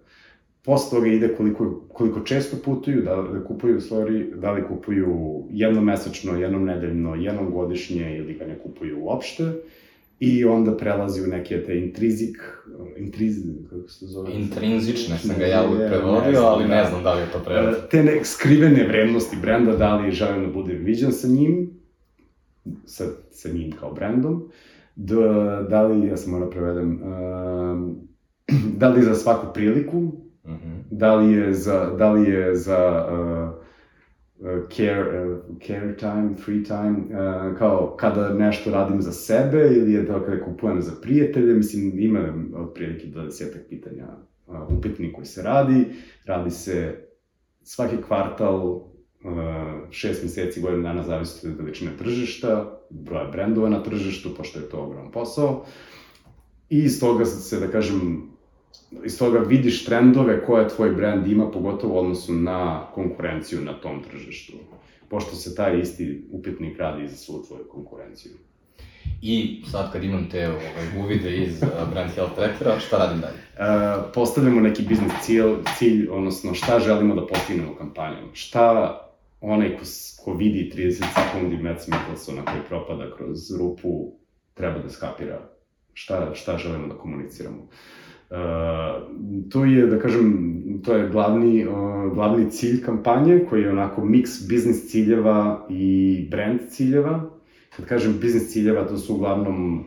[0.65, 5.85] Posle toga ide koliko, koliko često putuju, da, da kupuju stvari, da li kupuju jednom
[5.85, 9.43] mesečno, jednom nedeljno, jednom godišnje ili ga ne kupuju uopšte.
[10.19, 12.37] I onda prelazi u neke te intrizik,
[12.97, 14.33] intrizik, kako se zove?
[14.33, 17.75] Intrinzične sam ga ja uvijek prevodio, ali ne znam da li je to prelaz.
[17.75, 21.69] E, te ne, skrivene vrednosti brenda, da li želim da bude viđen sa njim,
[22.85, 24.49] sa, sa njim kao brendom,
[24.95, 27.97] da, da li, ja sam mora prevedem, um,
[28.79, 30.11] da li za svaku priliku,
[30.49, 30.83] mm -hmm.
[30.91, 33.59] da li je za, da li je za uh,
[34.39, 39.93] uh, care, uh, care time, free time, uh, kao kada nešto radim za sebe ili
[39.93, 44.07] je to kada kupujem za prijatelje, mislim ima otprilike 20 pitanja
[44.47, 45.85] uh, upitnik koji se radi,
[46.25, 47.05] radi se
[47.63, 48.83] svaki kvartal, uh,
[49.89, 54.77] šest meseci, godinu dana, zavisno od veličine tržišta, broja brendova na tržištu, pošto je to
[54.77, 55.65] ogrom posao.
[56.69, 58.29] I iz toga se, da kažem,
[59.05, 64.03] iz toga vidiš trendove koje tvoj brand ima, pogotovo u odnosu na konkurenciju na tom
[64.03, 64.53] tržištu.
[65.09, 68.31] Pošto se taj isti upitnik radi za svu tvoju konkurenciju.
[69.21, 73.33] I sad kad imam te ovaj, uvide iz uh, Brand Health Trackera, šta radim dalje?
[73.33, 78.29] Uh, postavljamo neki biznis cilj, cilj, odnosno šta želimo da postignemo kampanjom.
[78.33, 78.99] Šta
[79.41, 79.83] onaj ko,
[80.23, 84.11] ko vidi 30 sekundi Mads Mikkelsona koji propada kroz rupu
[84.53, 85.49] treba da skapira
[85.93, 87.67] šta, šta želimo da komuniciramo.
[88.29, 88.37] Uh,
[89.49, 90.53] to je, da kažem,
[90.85, 96.59] to je glavni, uh, glavni cilj kampanje, koji je onako mix biznis ciljeva i brand
[96.69, 97.29] ciljeva.
[97.75, 99.83] kad kažem biznis ciljeva, to su uglavnom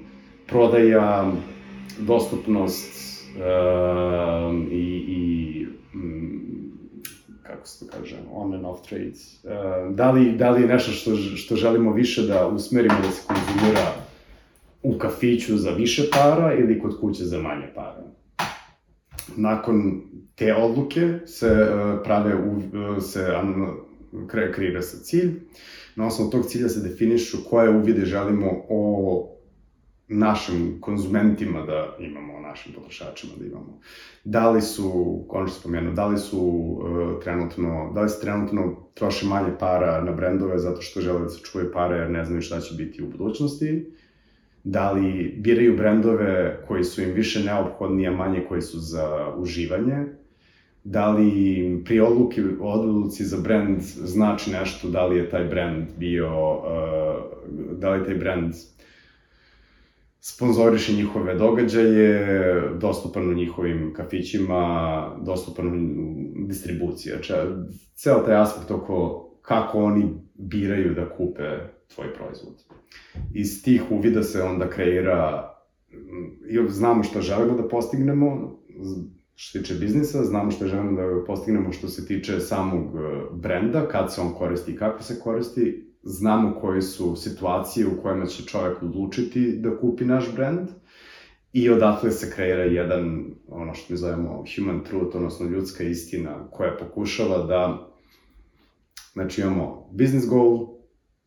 [0.47, 1.32] prodaja,
[1.99, 5.66] dostupnost uh, i, i
[5.97, 6.72] mm,
[7.43, 9.45] kako se to kaže, on and off trades.
[9.45, 13.22] Uh, da, li, da li je nešto što, što želimo više da usmerimo da se
[13.26, 13.93] konzumira
[14.82, 18.12] u kafiću za više para ili kod kuće za manje para?
[19.37, 20.03] Nakon
[20.35, 23.27] te odluke se uh, prave, uh, se
[24.27, 25.41] kre, kreira se cilj.
[25.97, 29.29] Na osnovu tog cilja se definišu koje uvide želimo o
[30.09, 33.81] našim konzumentima da imamo, o našim potrošačima da imamo.
[34.25, 39.27] Da li su, konačno spomenu, da li su uh, trenutno, da li se trenutno troši
[39.27, 42.61] manje para na brendove zato što žele da se čuvaju pare jer ne znaju šta
[42.61, 43.93] će biti u budućnosti,
[44.65, 49.97] da li biraju brendove koji su im više neophodni, a manje koji su za uživanje,
[50.85, 56.57] da li pri odluki, odluci za brand znači nešto, da li je taj brand bio,
[56.57, 58.55] uh, da li taj brand
[60.21, 67.11] sponzoriše njihove događaje, dostupan u njihovim kafićima, dostupan u distribuciji.
[67.11, 67.33] Znači,
[67.95, 71.49] ceo taj aspekt oko kako oni biraju da kupe
[71.95, 72.55] tvoj proizvod.
[73.34, 75.49] Iz tih uvida se onda kreira,
[76.68, 78.59] znamo šta želimo da postignemo,
[79.34, 82.84] što se tiče biznisa, znamo što želimo da postignemo što se tiče samog
[83.32, 88.26] brenda, kad se on koristi i kako se koristi, znamo koje su situacije u kojima
[88.26, 90.68] će čovjek odlučiti da kupi naš brand
[91.53, 96.76] i odatle se kreira jedan, ono što mi zovemo human truth, odnosno ljudska istina koja
[96.76, 97.88] pokušava da,
[99.12, 100.82] znači imamo business goal,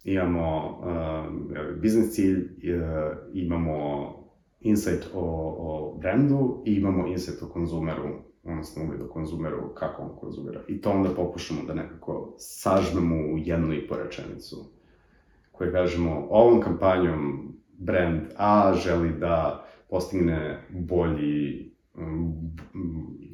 [0.06, 4.10] imamo uh, business cilj, uh, imamo
[4.60, 5.22] insight o,
[5.60, 8.10] o brandu i imamo insight o konzumeru,
[8.44, 10.62] odnosno uvid o konzumeru, kako on konzumira.
[10.68, 14.56] I to onda pokušamo da nekako sažmemo u jednu i po rečenicu,
[15.52, 21.72] koje kažemo, ovom kampanjom brand A želi da postigne bolji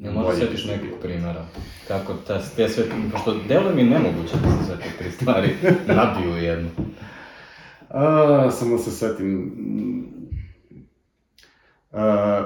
[0.03, 1.45] Ja možda setiš nekog primjera,
[1.87, 5.49] kako ta, te sve, pošto delo mi nemoguće da se sve te tri stvari
[5.95, 6.69] nabiju jedno.
[7.89, 9.51] A, samo se setim,
[11.91, 11.97] Uh,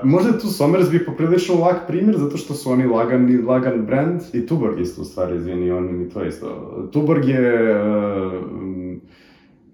[0.03, 4.47] možda je tu Somersby poprilično lak primjer, zato što su oni lagan, lagan brand, i
[4.47, 6.47] Tuborg isto u stvari, izvini, on mi to isto.
[6.93, 8.43] Tuborg je, uh,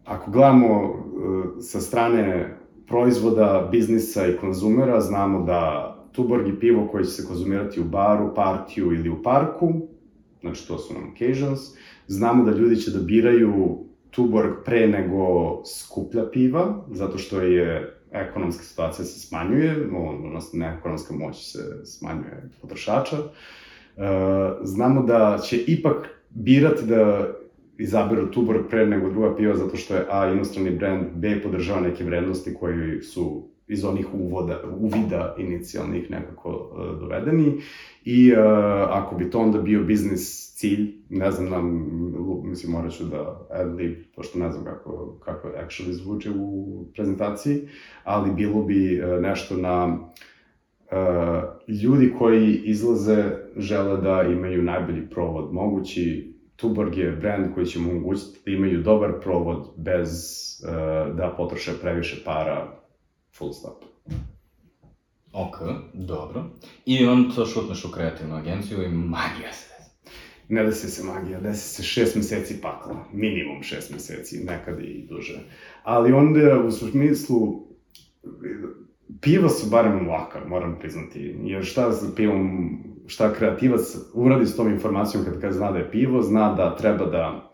[0.05, 2.57] ako gledamo uh, sa strane
[2.87, 8.35] proizvoda, biznisa i konzumera, znamo da Tuborg je pivo koje će se konzumirati u baru,
[8.35, 9.73] partiju ili u parku,
[10.41, 11.59] znači to su nam occasions.
[12.07, 13.77] Znamo da ljudi će da biraju
[14.11, 19.87] Tuborg pre nego skuplja piva, zato što je ekonomska situacija se smanjuje,
[20.25, 23.17] odnosno ne ekonomska moć se smanjuje potrošača.
[23.17, 23.21] E,
[24.63, 27.27] znamo da će ipak birati da
[27.77, 32.03] izaberu Tuborg pre nego druga piva zato što je A inostrani brand, B podržava neke
[32.03, 37.61] vrednosti koji su iz onih uvoda, uvida inicijalnih nekako uh, dovedeni.
[38.05, 38.39] I uh,
[38.89, 41.87] ako bi to onda bio biznis cilj, ne znam, nam,
[42.43, 47.61] mislim, morat ću da adlib, pošto ne znam kako, kako actually zvuče u prezentaciji,
[48.03, 50.97] ali bilo bi uh, nešto na uh,
[51.83, 53.23] ljudi koji izlaze
[53.57, 58.81] žele da imaju najbolji provod mogući, Tuborg je brand koji će mu omogućiti da imaju
[58.81, 60.09] dobar provod bez
[60.63, 62.80] uh, da potroše previše para
[63.37, 63.83] full stop.
[65.33, 65.57] Ok,
[65.93, 66.43] dobro.
[66.85, 69.71] I on to šutneš u kreativnu agenciju i magija se
[70.51, 75.39] ne desi se magija, desi se šest meseci pakla, minimum šest meseci, nekad i duže.
[75.83, 77.67] Ali onda, u smislu,
[79.21, 82.69] piva su barem laka, moram priznati, jer šta sa pivom,
[83.07, 83.81] šta kreativac
[84.13, 87.53] uradi s tom informacijom kad, kad zna da je pivo, zna da treba da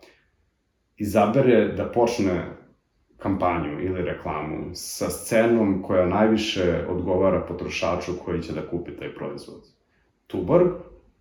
[0.96, 2.57] izabere da počne
[3.18, 9.60] kampanju ili reklamu sa scenom koja najviše odgovara potrošaču koji će da kupi taj proizvod.
[10.26, 10.68] Tuborg,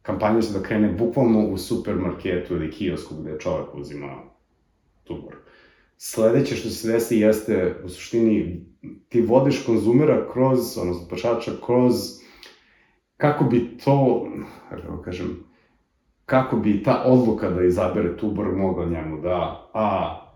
[0.02, 4.24] kampanja će da krene bukvalno u supermarketu ili kiosku gde čovek uzima
[5.04, 5.38] Tuborg.
[5.98, 8.66] Sledeće što se desi jeste, u suštini,
[9.10, 11.94] ti vodiš konzumera kroz, odnosno potrošača, kroz
[13.18, 14.28] kako bi to,
[14.70, 15.44] kako kažem,
[16.26, 20.27] kako bi ta odluka da izabere Tuborg mogla njemu da, a,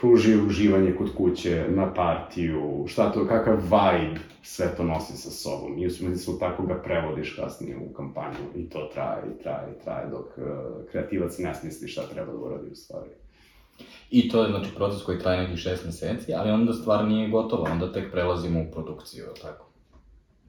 [0.00, 5.78] pruži uživanje kod kuće, na partiju, šta to, kakav vibe sve to nosi sa sobom.
[5.78, 9.84] I u smislu tako ga prevodiš kasnije u kampanju i to traje i traje i
[9.84, 10.44] traje dok uh,
[10.90, 13.10] kreativac ne smisli šta treba da uradi u stvari.
[14.10, 17.70] I to je znači proces koji traje nekih šest meseci, ali onda stvar nije gotova,
[17.72, 19.66] onda tek prelazimo u produkciju, tako?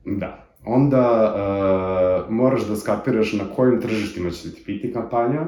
[0.05, 0.43] Da.
[0.65, 5.45] Onda uh, moraš da skapiraš na kojim tržištima će ti biti kampanja,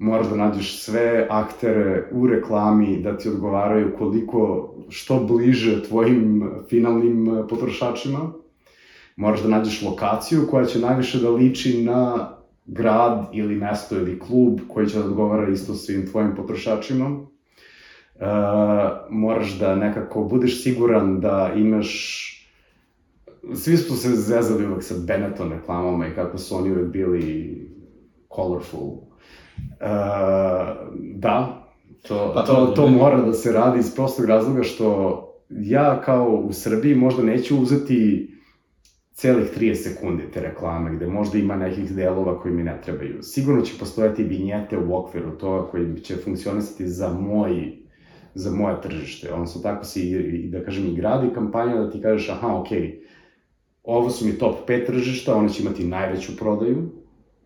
[0.00, 7.44] moraš da nađeš sve aktere u reklami da ti odgovaraju koliko, što bliže tvojim finalnim
[7.48, 8.32] potrošačima.
[9.16, 12.30] Moraš da nađeš lokaciju koja će najviše da liči na
[12.66, 17.06] grad ili mesto ili klub koji će da odgovara isto svim tvojim potrošačima.
[17.10, 18.26] Uh,
[19.10, 22.26] moraš da nekako budeš siguran da imaš
[23.54, 27.56] svi su se zezali uvek sa Benetton reklamama i kako su oni uvek bili
[28.36, 29.09] colorful.
[29.80, 29.86] Uh,
[31.14, 31.66] da,
[32.02, 36.52] to, pa, to, to mora da se radi iz prostog razloga što ja kao u
[36.52, 38.30] Srbiji možda neću uzeti
[39.12, 43.22] celih 30 sekundi te reklame, gde možda ima nekih delova koji mi ne trebaju.
[43.22, 47.80] Sigurno će postojati vinjete u okviru toga koji će funkcionisati za moj
[48.34, 49.32] za moje tržište.
[49.32, 53.00] Odnosno, tako se i, da kažem, i gradi kampanja da ti kažeš, aha, okay,
[53.82, 56.90] ovo su mi top 5 tržišta, one će imati najveću prodaju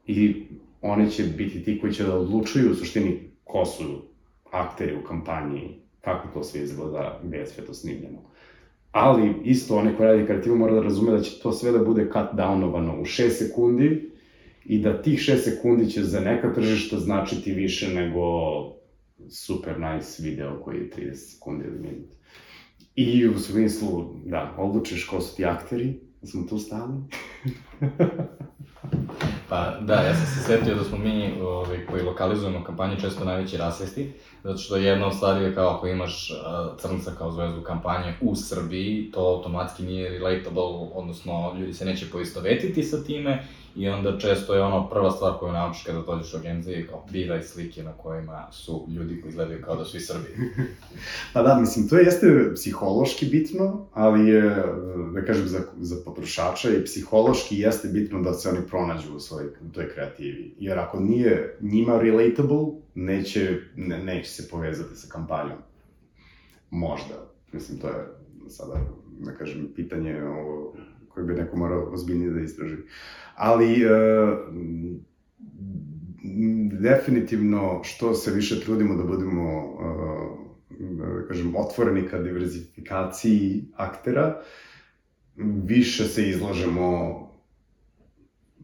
[0.07, 0.44] i
[0.85, 4.03] one će biti ti koji će da odlučuju u suštini ko su
[4.51, 8.19] akteri u kampanji, kako to sve izgleda, gde je sve to snimljeno.
[8.93, 12.05] Ali, isto, onaj koji radi kreativu mora da razume da će to sve da bude
[12.05, 14.11] cut downovano u 6 sekundi
[14.65, 18.21] i da tih 6 sekundi će za neka tržišta značiti više nego
[19.31, 22.11] super nice video koji je 30 sekundi ili minut.
[22.97, 26.93] I u smislu, da, odlučiš ko su ti akteri, smo tu stali.
[29.49, 33.57] pa da, ja sam se setio da smo mi ovaj, koji lokalizujemo kampanju često najveći
[33.57, 34.13] rasvesti,
[34.43, 36.33] zato što jedna od stvari je kao ako imaš
[36.79, 40.63] crnca kao zvezdu kampanje u Srbiji, to automatski nije relatable,
[40.95, 43.47] odnosno ljudi se neće poistovetiti sa time
[43.77, 47.43] I onda često je ono prva stvar koju naučiš kada dođeš u agenciji, kao biraj
[47.43, 50.37] slike na kojima su ljudi koji izgledaju kao da su iz Srbije.
[51.33, 54.65] pa da, mislim, to jeste psihološki bitno, ali je,
[55.15, 59.51] da kažem, za, za potrošača i psihološki jeste bitno da se oni pronađu u svojoj
[59.73, 60.55] toj kreativi.
[60.59, 65.59] Jer ako nije njima relatable, neće, ne, neće se povezati sa kampanjom.
[66.71, 67.15] Možda.
[67.53, 68.09] Mislim, to je
[68.49, 68.81] sada,
[69.21, 70.73] da kažem, pitanje o,
[71.09, 72.77] koje bi neko morao ozbiljnije da istraži.
[73.37, 74.39] Ali, uh,
[76.81, 84.41] definitivno, što se više trudimo da budemo, uh, da kažem, otvoreni ka diverzifikaciji aktera,
[85.65, 87.21] više se izlažemo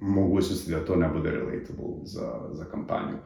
[0.01, 3.17] mogućnosti da to ne bude relatable za, za kampanju.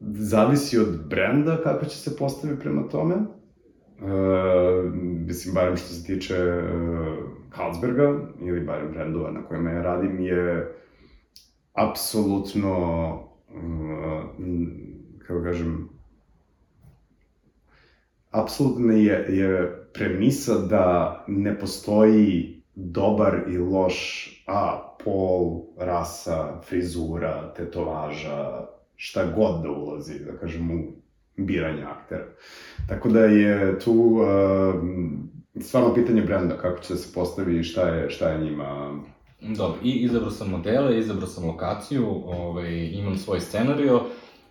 [0.00, 3.14] Zavisi od brenda kako će se postaviti prema tome,
[4.02, 4.94] Uh,
[5.26, 7.18] mislim, barem što se tiče uh,
[7.56, 10.74] Carlsberga, ili barem brendova na kojima ja radim, je
[11.72, 13.12] apsolutno,
[13.48, 14.24] uh,
[15.26, 15.88] kako kažem,
[18.30, 28.66] apsolutno je, je premisa da ne postoji dobar i loš a, pol, rasa, frizura, tetovaža,
[28.96, 30.99] šta god da ulazi, da kažem, u
[31.40, 32.24] biranje aktera.
[32.88, 34.24] Tako da je tu uh,
[35.60, 39.00] stvarno pitanje brenda, kako će se postavi i šta je, šta je njima
[39.40, 44.00] Dobro, i izabrao sam modele, izabrao sam lokaciju, ovaj, imam svoj scenario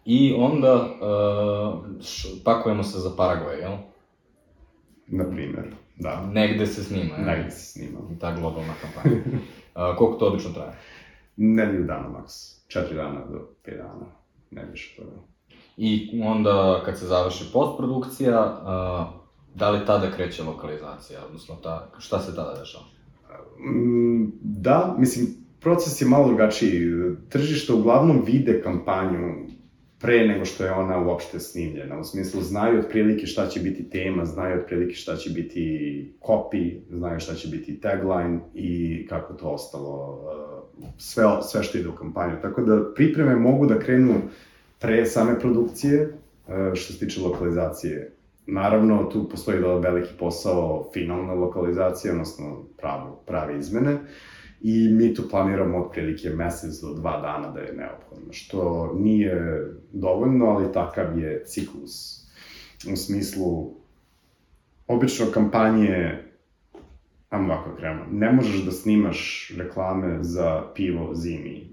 [0.06, 3.78] i onda uh, š, pakujemo se za Paraguay, jel?
[5.08, 5.64] Na primer,
[5.96, 6.26] da.
[6.26, 7.26] Negde se snima, jel?
[7.26, 8.00] Negde se snima.
[8.20, 9.16] Ta globalna kampanja.
[9.26, 10.72] uh, koliko to obično traje?
[11.38, 12.34] Nedelju dana maks.
[12.68, 14.06] Četiri dana do pet dana.
[14.52, 15.12] Ne više toga.
[15.82, 18.62] I onda kad se završi postprodukcija,
[19.56, 22.84] da li tada kreće lokalizacija, odnosno ta, šta se tada dešava?
[23.60, 25.28] Mm, da, mislim,
[25.60, 26.82] proces je malo drugačiji.
[27.30, 29.48] Tržište uglavnom vide kampanju
[30.00, 32.00] pre nego što je ona uopšte snimljena.
[32.00, 37.20] U smislu, znaju otprilike šta će biti tema, znaju otprilike šta će biti copy, znaju
[37.20, 40.20] šta će biti tagline i kako to ostalo,
[40.98, 42.42] sve, sve što ide u kampanju.
[42.42, 44.14] Tako da pripreme mogu da krenu
[44.80, 48.12] pre same produkcije, e, što se tiče lokalizacije.
[48.48, 53.98] Naravno, tu postoji da veliki posao finalna lokalizacija, odnosno pravo, prave izmene,
[54.62, 60.46] i mi tu planiramo otprilike mesec do dva dana da je neophodno, što nije dovoljno,
[60.46, 62.20] ali takav je ciklus.
[62.94, 63.74] U smislu,
[64.88, 66.24] obično kampanje,
[67.30, 71.69] ajmo ovako krenemo, ne možeš da snimaš reklame za pivo zimi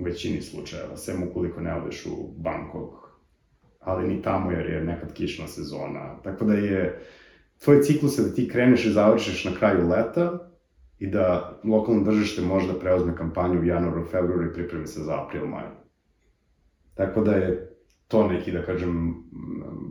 [0.00, 2.94] u većini slučajeva, sem ukoliko ne odeš u Bangkok,
[3.80, 6.22] ali ni tamo jer je nekad kišna sezona.
[6.22, 7.02] Tako da je,
[7.64, 10.50] tvoj ciklus je da ti kreneš i završiš na kraju leta
[10.98, 15.22] i da lokalno držište može da preozme kampanju u januaru, februaru i pripremi se za
[15.22, 15.64] april, maj.
[16.94, 17.76] Tako da je
[18.08, 19.14] to neki, da kažem,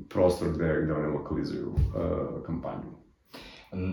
[0.10, 2.92] prostor gde, gde oni lokalizuju uh, kampanju.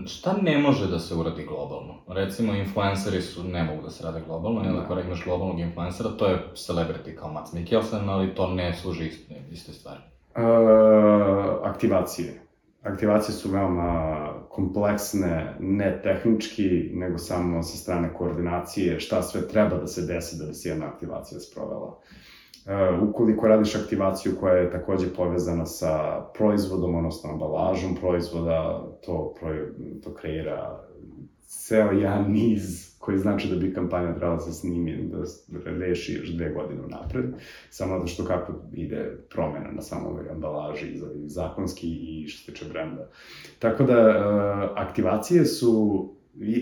[0.07, 1.93] Šta ne može da se uradi globalno?
[2.07, 4.81] Recimo, influenceri su, ne mogu da se rade globalno, jer Da.
[4.81, 9.35] ako imaš globalnog influencera, to je celebrity kao Mats Mikkelsen, ali to ne služi iste,
[9.51, 9.99] iste stvari.
[10.35, 10.41] E,
[11.63, 12.41] aktivacije.
[12.83, 19.87] Aktivacije su veoma kompleksne, ne tehnički, nego samo sa strane koordinacije, šta sve treba da
[19.87, 21.97] se desi da bi se jedna aktivacija sprovela.
[23.09, 29.33] Ukoliko radiš aktivaciju koja je takođe povezana sa proizvodom, odnosno ambalažom proizvoda, to,
[30.03, 30.87] to kreira
[31.47, 35.17] ceo jedan niz koji znači da bi kampanja trebala se snimi, da
[35.65, 37.25] reši još dve godine napred,
[37.69, 43.09] samo zato što kako ide promena na samoj ambalaži zakonski i što se tiče brenda.
[43.59, 44.13] Tako da, e,
[44.75, 46.16] aktivacije su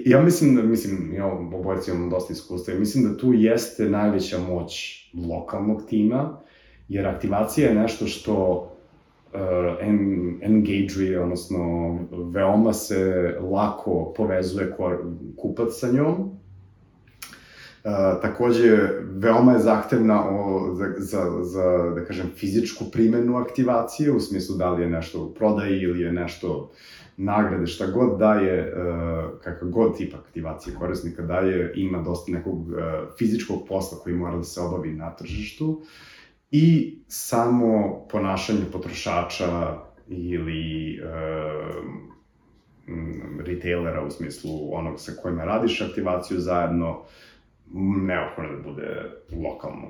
[0.05, 4.39] Ja mislim da, mislim, ja obojci imamo dosta iskustva i mislim da tu jeste najveća
[4.39, 6.39] moć lokalnog tima,
[6.87, 8.53] jer aktivacija je nešto što
[9.33, 9.39] uh,
[9.81, 14.75] en, engage odnosno veoma se lako povezuje
[15.37, 16.39] kupac sa njom.
[17.85, 24.19] Uh, takođe, veoma je zahtevna o, za, za, za, da kažem, fizičku primenu aktivacije, u
[24.19, 26.71] smislu da li je nešto u prodaji ili je nešto
[27.17, 32.75] nagrade, šta god daje, uh, kakav god tip aktivacije korisnika daje, ima dosta nekog uh,
[33.17, 35.81] fizičkog posla koji mora da se obavi na tržištu.
[36.51, 39.77] I samo ponašanje potrošača
[40.07, 40.99] ili
[42.87, 47.03] m, retailera u smislu onog sa kojima radiš aktivaciju zajedno,
[47.73, 49.11] neophodno da bude
[49.43, 49.87] lokalno.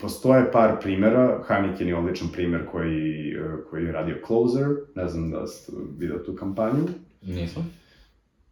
[0.00, 5.30] Postoje par primera, Heineken je odličan primer koji, eh, koji je radio Closer, ne znam
[5.30, 6.84] da ste vidio tu kampanju,
[7.22, 7.70] Nisam.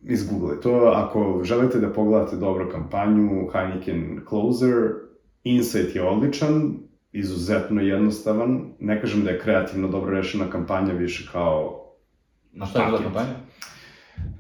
[0.01, 4.91] izgooglaj to, ako želite da pogledate dobro kampanju, Heineken Closer,
[5.45, 6.75] Insight je odličan,
[7.13, 11.87] izuzetno jednostavan, ne kažem da je kreativno dobro rešena kampanja, više kao
[12.53, 13.35] Na šta je bila kampanja?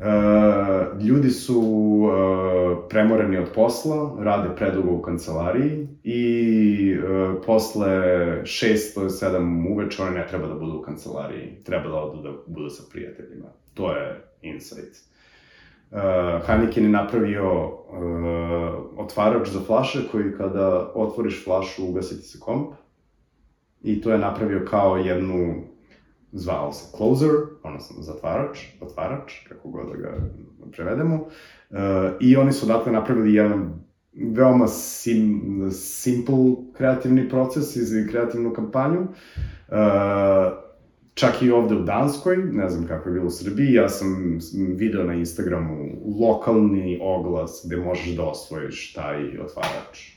[0.01, 7.89] Uh, ljudi su uh, premoreni od posla, rade predugo u kancelariji i uh, posle
[8.43, 12.33] 6 do 7 uveče oni ne treba da budu u kancelariji, treba da odu da
[12.47, 13.47] budu sa prijateljima.
[13.75, 14.97] To je insight.
[15.91, 15.99] Uh,
[16.47, 17.75] Heineken je napravio uh,
[18.97, 22.75] otvarač za flaše koji kada otvoriš flašu ugasi ti se komp
[23.83, 25.55] i to je napravio kao jednu
[26.33, 27.31] zvao se closer,
[27.63, 30.17] odnosno zatvarač, otvarač, kako god da ga
[30.73, 31.15] prevedemo.
[31.17, 31.79] Uh,
[32.21, 33.73] I oni su odatle napravili jedan
[34.13, 36.37] veoma sim, simple
[36.77, 39.01] kreativni proces i kreativnu kampanju.
[39.01, 39.77] Uh,
[41.15, 44.39] čak i ovde u Danskoj, ne znam kako je bilo u Srbiji, ja sam
[44.77, 45.89] video na Instagramu
[46.21, 50.11] lokalni oglas gde možeš da osvojiš taj otvarač.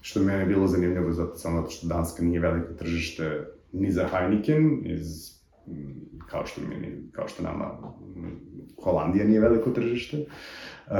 [0.00, 4.08] Što je mene bilo zanimljivo zato samo zato što Danska nije veliko tržište ni za
[4.08, 5.39] Heineken, iz,
[6.26, 7.64] kao što, mi, kao što nama
[8.82, 10.16] Holandija nije veliko tržište.
[10.16, 10.96] Uh,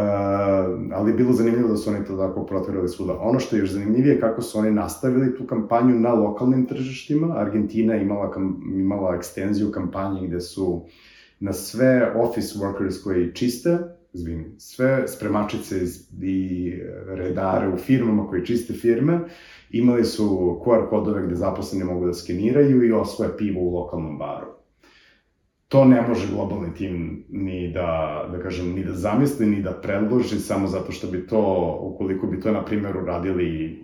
[0.93, 3.19] ali je bilo zanimljivo da su oni to tako protirali svuda.
[3.21, 7.35] Ono što je još zanimljivije kako su oni nastavili tu kampanju na lokalnim tržištima.
[7.37, 10.87] Argentina je imala, kam, imala ekstenziju kampanje gde su
[11.41, 13.79] na sve office workers koji čiste,
[14.13, 15.77] izvini, sve spremačice
[16.23, 16.73] i
[17.07, 19.21] redare u firmama koji čiste firme,
[19.71, 24.47] imali su QR kodove gde zaposleni mogu da skeniraju i osvoje pivo u lokalnom baru.
[25.69, 30.39] To ne može globalni tim ni da, da kažem, ni da zamisli, ni da predloži,
[30.39, 33.79] samo zato što bi to, ukoliko bi to, na primjer, uradili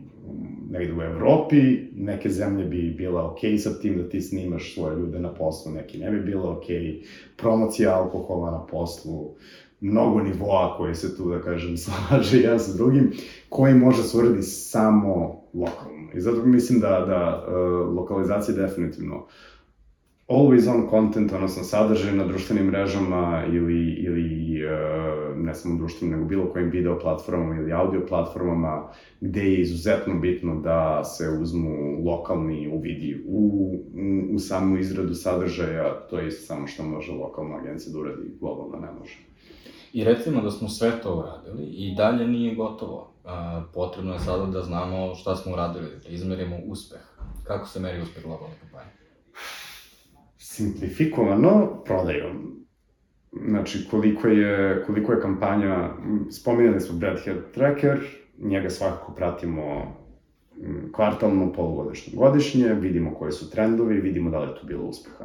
[0.70, 1.57] negde u Evropi,
[1.97, 5.99] neke zemlje bi bila ok sa tim da ti snimaš svoje ljude na poslu, neki
[5.99, 6.64] ne bi bilo ok,
[7.37, 9.34] promocija alkohola na poslu,
[9.80, 13.12] mnogo nivoa koji se tu, da kažem, slaže jedan sa drugim,
[13.49, 16.09] koji može se samo lokalno.
[16.15, 19.27] I zato mislim da, da uh, lokalizacija definitivno
[20.29, 26.29] always on content, odnosno sadržaj na društvenim mrežama ili, ili uh, ne samo društvenim, nego
[26.29, 28.89] bilo kojim video platformama ili audio platformama,
[29.21, 33.39] gde je izuzetno bitno da se uzmu lokalni uvidi u,
[33.95, 38.87] u, u samu izradu sadržaja, to je samo što može lokalna agencija da uradi, globalno
[38.87, 39.18] ne može.
[39.93, 43.16] I recimo da smo sve to uradili i dalje nije gotovo.
[43.27, 47.01] A, potrebno je sada da znamo šta smo uradili, da izmerimo uspeh.
[47.45, 48.91] Kako se meri uspeh globalne kampanje?
[50.57, 52.67] simplifikovano prodajom.
[53.49, 55.91] Znači, koliko je, koliko je kampanja,
[56.31, 57.99] spominjali smo Brad Head Tracker,
[58.39, 59.97] njega svakako pratimo
[60.93, 65.25] kvartalno, polugodišnje, godišnje, vidimo koji su trendovi, vidimo da li je tu bilo uspeha.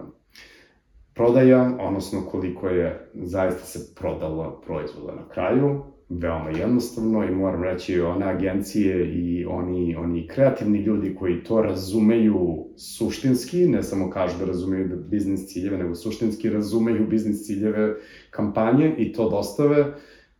[1.13, 5.83] Prodaja, odnosno koliko je zaista se prodalo proizvoda na kraju,
[6.19, 12.65] veoma jednostavno i moram reći one agencije i oni, oni kreativni ljudi koji to razumeju
[12.77, 17.95] suštinski, ne samo kažu da razumeju biznis ciljeve, nego suštinski razumeju biznis ciljeve
[18.29, 19.93] kampanje i to dostave,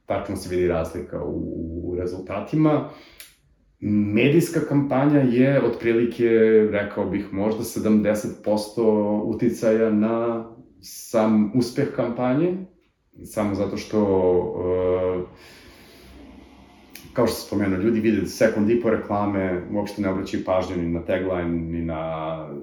[0.05, 1.39] tačno se vidi razlika u,
[1.83, 2.89] u rezultatima.
[4.13, 6.29] Medijska kampanja je otprilike,
[6.71, 10.45] rekao bih, možda 70% uticaja na
[10.81, 12.57] sam uspeh kampanje,
[13.25, 13.99] samo zato što
[14.39, 15.29] uh,
[17.13, 20.89] kao što se spomenuo, ljudi vide sekund i po reklame, uopšte ne obraćaju pažnju ni
[20.89, 22.01] na tagline, ni na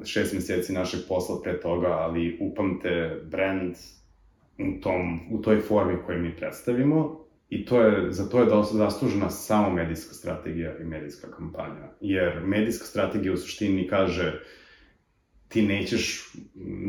[0.05, 3.77] šest meseci našeg posla pre toga, ali upamte brand
[4.59, 9.31] u, tom, u toj formi koju mi predstavimo i to je, za to je zaslužena
[9.31, 11.93] samo medijska strategija i medijska kampanja.
[12.01, 14.41] Jer medijska strategija u suštini kaže
[15.49, 16.33] ti nećeš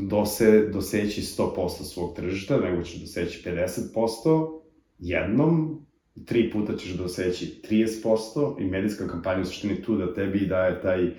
[0.02, 4.60] dose, doseći 100% svog tržišta, nego ćeš doseći 50%
[5.00, 5.86] jednom,
[6.26, 11.12] tri puta ćeš doseći 30% i medijska kampanja u suštini tu da tebi daje taj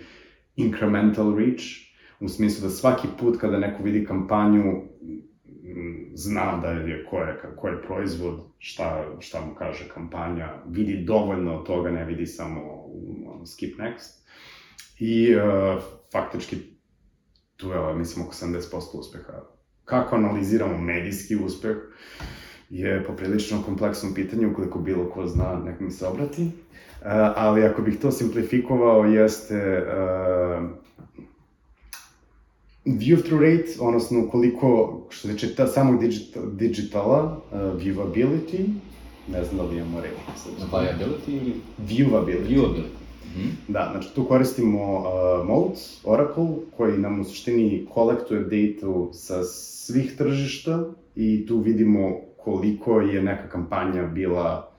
[0.57, 1.65] incremental reach,
[2.21, 4.83] u smislu da svaki put kada neko vidi kampanju
[6.15, 11.55] zna da je ko je, ko je proizvod, šta, šta mu kaže kampanja, vidi dovoljno
[11.59, 14.21] od toga, ne vidi samo um, skip next.
[14.99, 15.83] I uh,
[16.13, 16.57] faktički
[17.57, 19.33] tu je, mislim, oko 70% uspeha.
[19.85, 21.77] Kako analiziramo medijski uspeh?
[22.71, 26.43] Je poprilično kompleksno pitanje, ukoliko bilo ko zna, nek mi se obrati.
[26.43, 26.51] Uh,
[27.37, 30.65] ali ako bih to simplifikovao, jeste uh,
[32.85, 38.65] view-through rate, odnosno koliko, što se tiče ta, samog digital, digitala, uh, viewability,
[39.33, 40.15] ne znam da li imamo reći.
[40.73, 41.55] Viability ili?
[41.89, 42.49] Viewability.
[42.49, 43.01] Viewability.
[43.37, 43.73] Mm -hmm.
[43.73, 50.17] Da, znači tu koristimo uh, Mode, Oracle, koji nam u suštini kolektuje data sa svih
[50.17, 50.85] tržišta
[51.17, 54.73] i tu vidimo koliko je neka kampanja bila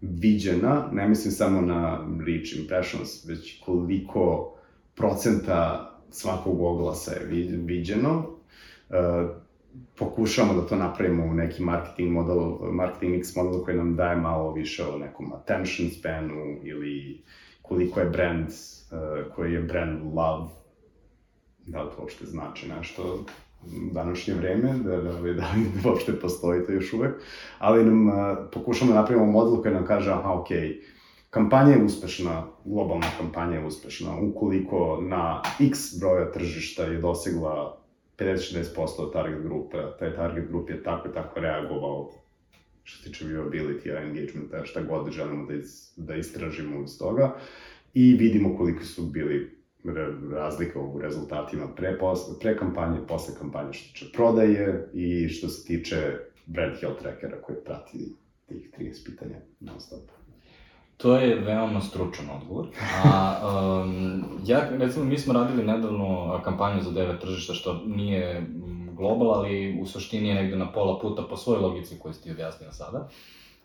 [0.00, 4.54] viđena, ne mislim samo na reach impressions, već koliko
[4.94, 7.26] procenta svakog oglasa je
[7.56, 8.26] viđeno.
[8.90, 8.94] E,
[9.98, 14.52] pokušamo da to napravimo u neki marketing model, marketing mix model koji nam daje malo
[14.52, 17.22] više o nekom attention spanu ili
[17.62, 20.48] koliko je brand, uh, koji je brand love,
[21.66, 23.24] da li to uopšte znači nešto,
[23.92, 25.44] današnje vreme, da, da, da, da
[25.88, 27.14] uopšte postoji to još uvek,
[27.58, 30.48] ali nam a, pokušamo da napravimo model koji nam kaže, aha, ok,
[31.30, 37.80] kampanja je uspešna, globalna kampanja je uspešna, ukoliko na x broja tržišta je dosegla
[38.18, 42.10] 50-60% target grupe, taj target grup je tako i tako reagovao
[42.84, 47.36] što se tiče viewability, engagement, šta god želimo da, iz, da istražimo iz toga
[47.94, 49.53] i vidimo koliko su bili
[50.32, 55.66] razlika u rezultatima pre, posle, pre kampanje, posle kampanje što tiče prodaje i što se
[55.66, 58.14] tiče brand health trackera koji prati
[58.46, 60.00] tih 30 pitanja non stop.
[60.96, 62.66] To je veoma stručan odgovor.
[63.04, 68.46] A, um, ja, recimo, mi smo radili nedavno kampanju za devet tržišta, što nije
[68.92, 72.72] global, ali u suštini je negde na pola puta po svojoj logici koju ste objasnila
[72.72, 73.08] sada.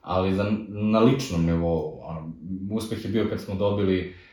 [0.01, 2.31] Ali za, na ličnom nivou, ono,
[2.71, 4.28] uspeh je bio kad smo dobili Uh,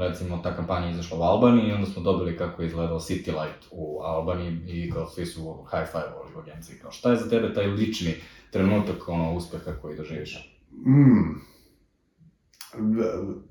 [0.00, 3.66] recimo, ta kampanja izašla u Albaniji i onda smo dobili kako je izgledao City Light
[3.70, 6.78] u Albaniji i kao svi su high five u agenciji.
[6.82, 8.14] Kao, šta je za tebe taj lični
[8.50, 10.60] trenutak ono, uspeha koji doživiš?
[10.72, 11.40] Mm.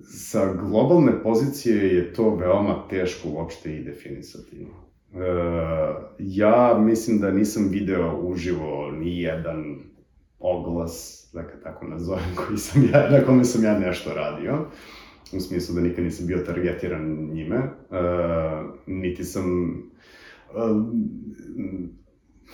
[0.04, 4.68] Sa globalne pozicije je to veoma teško uopšte i definisati.
[5.12, 5.20] Uh,
[6.20, 9.80] ja mislim da nisam video uživo ni jedan
[10.40, 14.54] oglas, da tako nazovem, koji sam ja, na kome sam ja nešto radio.
[14.54, 14.68] Uh,
[15.38, 19.74] u smislu da nikad nisam bio targetiran njime, uh, niti sam...
[20.54, 20.86] Uh,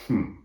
[0.07, 0.39] hm,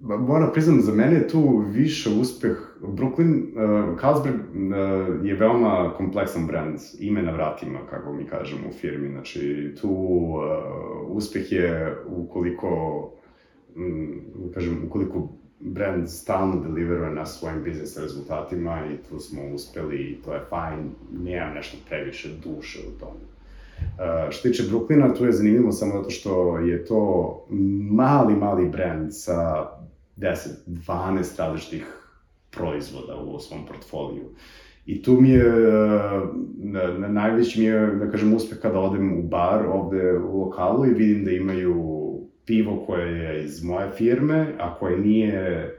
[0.00, 2.56] moram priznam, za mene je tu više uspeh.
[2.80, 8.72] Brooklyn, uh, Carlsberg uh, je veoma kompleksan brand, ime na vratima, kako mi kažemo u
[8.72, 9.08] firmi.
[9.08, 10.40] Znači, tu uh,
[11.08, 12.68] uspeh je ukoliko,
[13.76, 14.20] um,
[14.54, 15.28] kažem, ukoliko
[15.60, 20.90] brand stalno deliveruje na svojim biznis rezultatima i tu smo uspeli i to je fajn,
[21.24, 23.20] nemam nešto previše duše u tome.
[23.80, 27.34] Uh, što tiče Brooklyna, tu je zanimljivo samo zato što je to
[27.90, 29.66] mali, mali brand sa
[30.16, 31.86] 10-12 različitih
[32.50, 34.24] proizvoda u svom portfoliju.
[34.86, 35.52] I tu mi je,
[36.56, 40.86] na, na najveći mi je, da kažem, uspeh kada odem u bar ovde u lokalu
[40.86, 42.00] i vidim da imaju
[42.50, 45.74] pivo koje je iz moje firme, a koje nije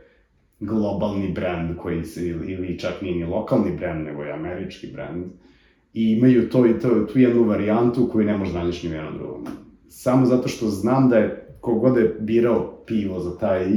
[0.59, 5.25] globalni brand koji se, ili čak nije ni lokalni brand, nego je američki brand,
[5.93, 9.17] i imaju to i to, tu jednu varijantu koju ne može nađeš ni u jednom
[9.17, 9.47] drugom.
[9.89, 13.67] Samo zato što znam da je kogod je birao pivo za taj,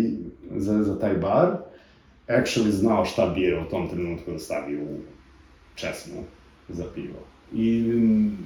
[0.57, 1.57] za, za taj bar,
[2.29, 4.89] actually znao šta bira u tom trenutku da stavi u
[5.75, 6.23] česmu.
[6.69, 7.19] za pivo.
[7.55, 8.39] I mm,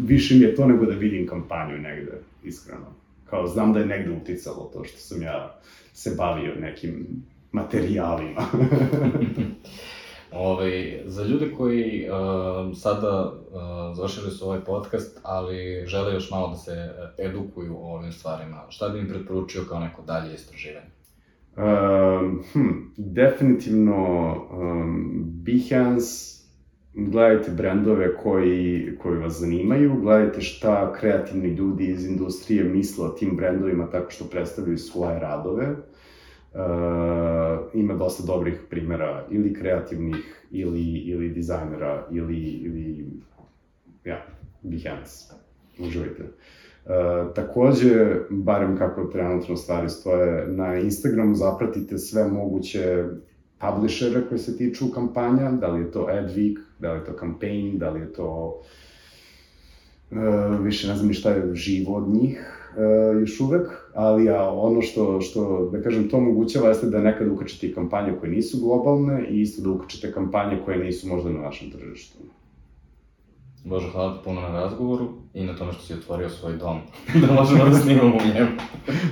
[0.00, 2.12] više mi je to nego da vidim kampanju negde,
[2.44, 3.05] iskreno.
[3.30, 5.60] Kao, znam da je negde uticalo to što sam ja
[5.92, 7.22] se bavio nekim
[7.52, 8.46] materijalima.
[8.52, 8.66] Ove,
[10.48, 16.48] Ovaj, za ljude koji uh, sada uh, završili su ovaj podcast, ali žele još malo
[16.48, 20.96] da se uh, edukuju o ovim stvarima, šta bi im preporučio kao neko dalje istraživanje?
[21.56, 26.35] Um, hm, definitivno um, Behance,
[26.96, 33.36] gledajte brendove koji, koji vas zanimaju, gledajte šta kreativni ljudi iz industrije misle o tim
[33.36, 35.66] brendovima tako što predstavljaju svoje radove.
[35.70, 36.60] Uh,
[37.74, 43.06] ima dosta dobrih primera ili kreativnih ili, ili dizajnera ili, ili
[44.04, 44.26] ja,
[44.62, 45.34] Behance.
[45.78, 46.22] Uživajte.
[46.22, 53.04] Uh, takođe, barem kako trenutno stvari stoje, na Instagramu zapratite sve moguće
[53.58, 57.78] publishere koji se tiču kampanja, da li je to Adweek, da li je to Campaign,
[57.78, 58.60] da li je to
[60.10, 62.40] uh, više ne znam ni šta je živo od njih
[62.76, 67.32] uh, još uvek, ali a ono što, što, da kažem, to omogućava jeste da nekada
[67.32, 71.40] ukačete i kampanje koje nisu globalne i isto da ukačete kampanje koje nisu možda na
[71.40, 72.18] vašem tržištu.
[73.66, 76.78] Bože, hvala ti puno na razgovoru i na tome što si otvorio svoj dom,
[77.26, 78.50] da možemo da snimamo u njemu.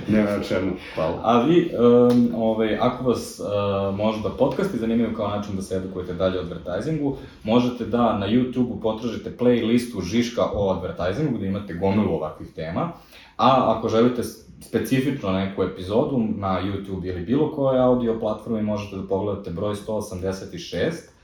[0.07, 1.19] Nema na čemu, hvala.
[1.23, 1.71] A vi,
[2.11, 6.41] um, ovaj, ako vas uh, možda podcasti zanimaju kao način da se edukujete dalje o
[6.41, 12.91] advertisingu, možete da na YouTube-u potražite playlistu Žiška o advertisingu, gde imate gomilu ovakvih tema.
[13.37, 14.23] A ako želite
[14.61, 20.87] specifično neku epizodu na YouTube ili bilo kojoj audio platformi, možete da pogledate broj 186,
[20.87, 21.14] uh,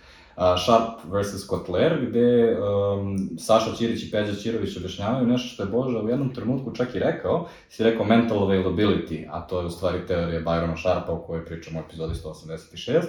[0.66, 1.48] Sharp vs.
[1.48, 6.34] Kotler, gde um, Saša Ćirić i Peđa Ćirović objašnjavaju nešto što je Boža u jednom
[6.34, 10.82] trenutku čak i rekao, si rekao mental availability, a to je u stvari teorija Byrona
[10.82, 13.02] Sharpa o kojoj pričamo u epizodi 186.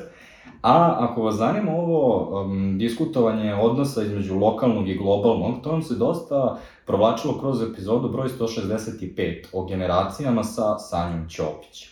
[0.62, 5.94] A ako vas zanima ovo um, diskutovanje odnosa između lokalnog i globalnog, to vam se
[5.94, 11.88] dosta provlačilo kroz epizodu broj 165 o generacijama sa Sanjom Ćopić.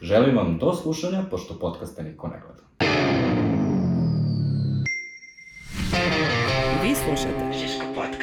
[0.00, 3.31] Želim vam do slušanja, pošto podcaste niko ne gleda.
[7.02, 8.21] Vi slušate Žiško podcast.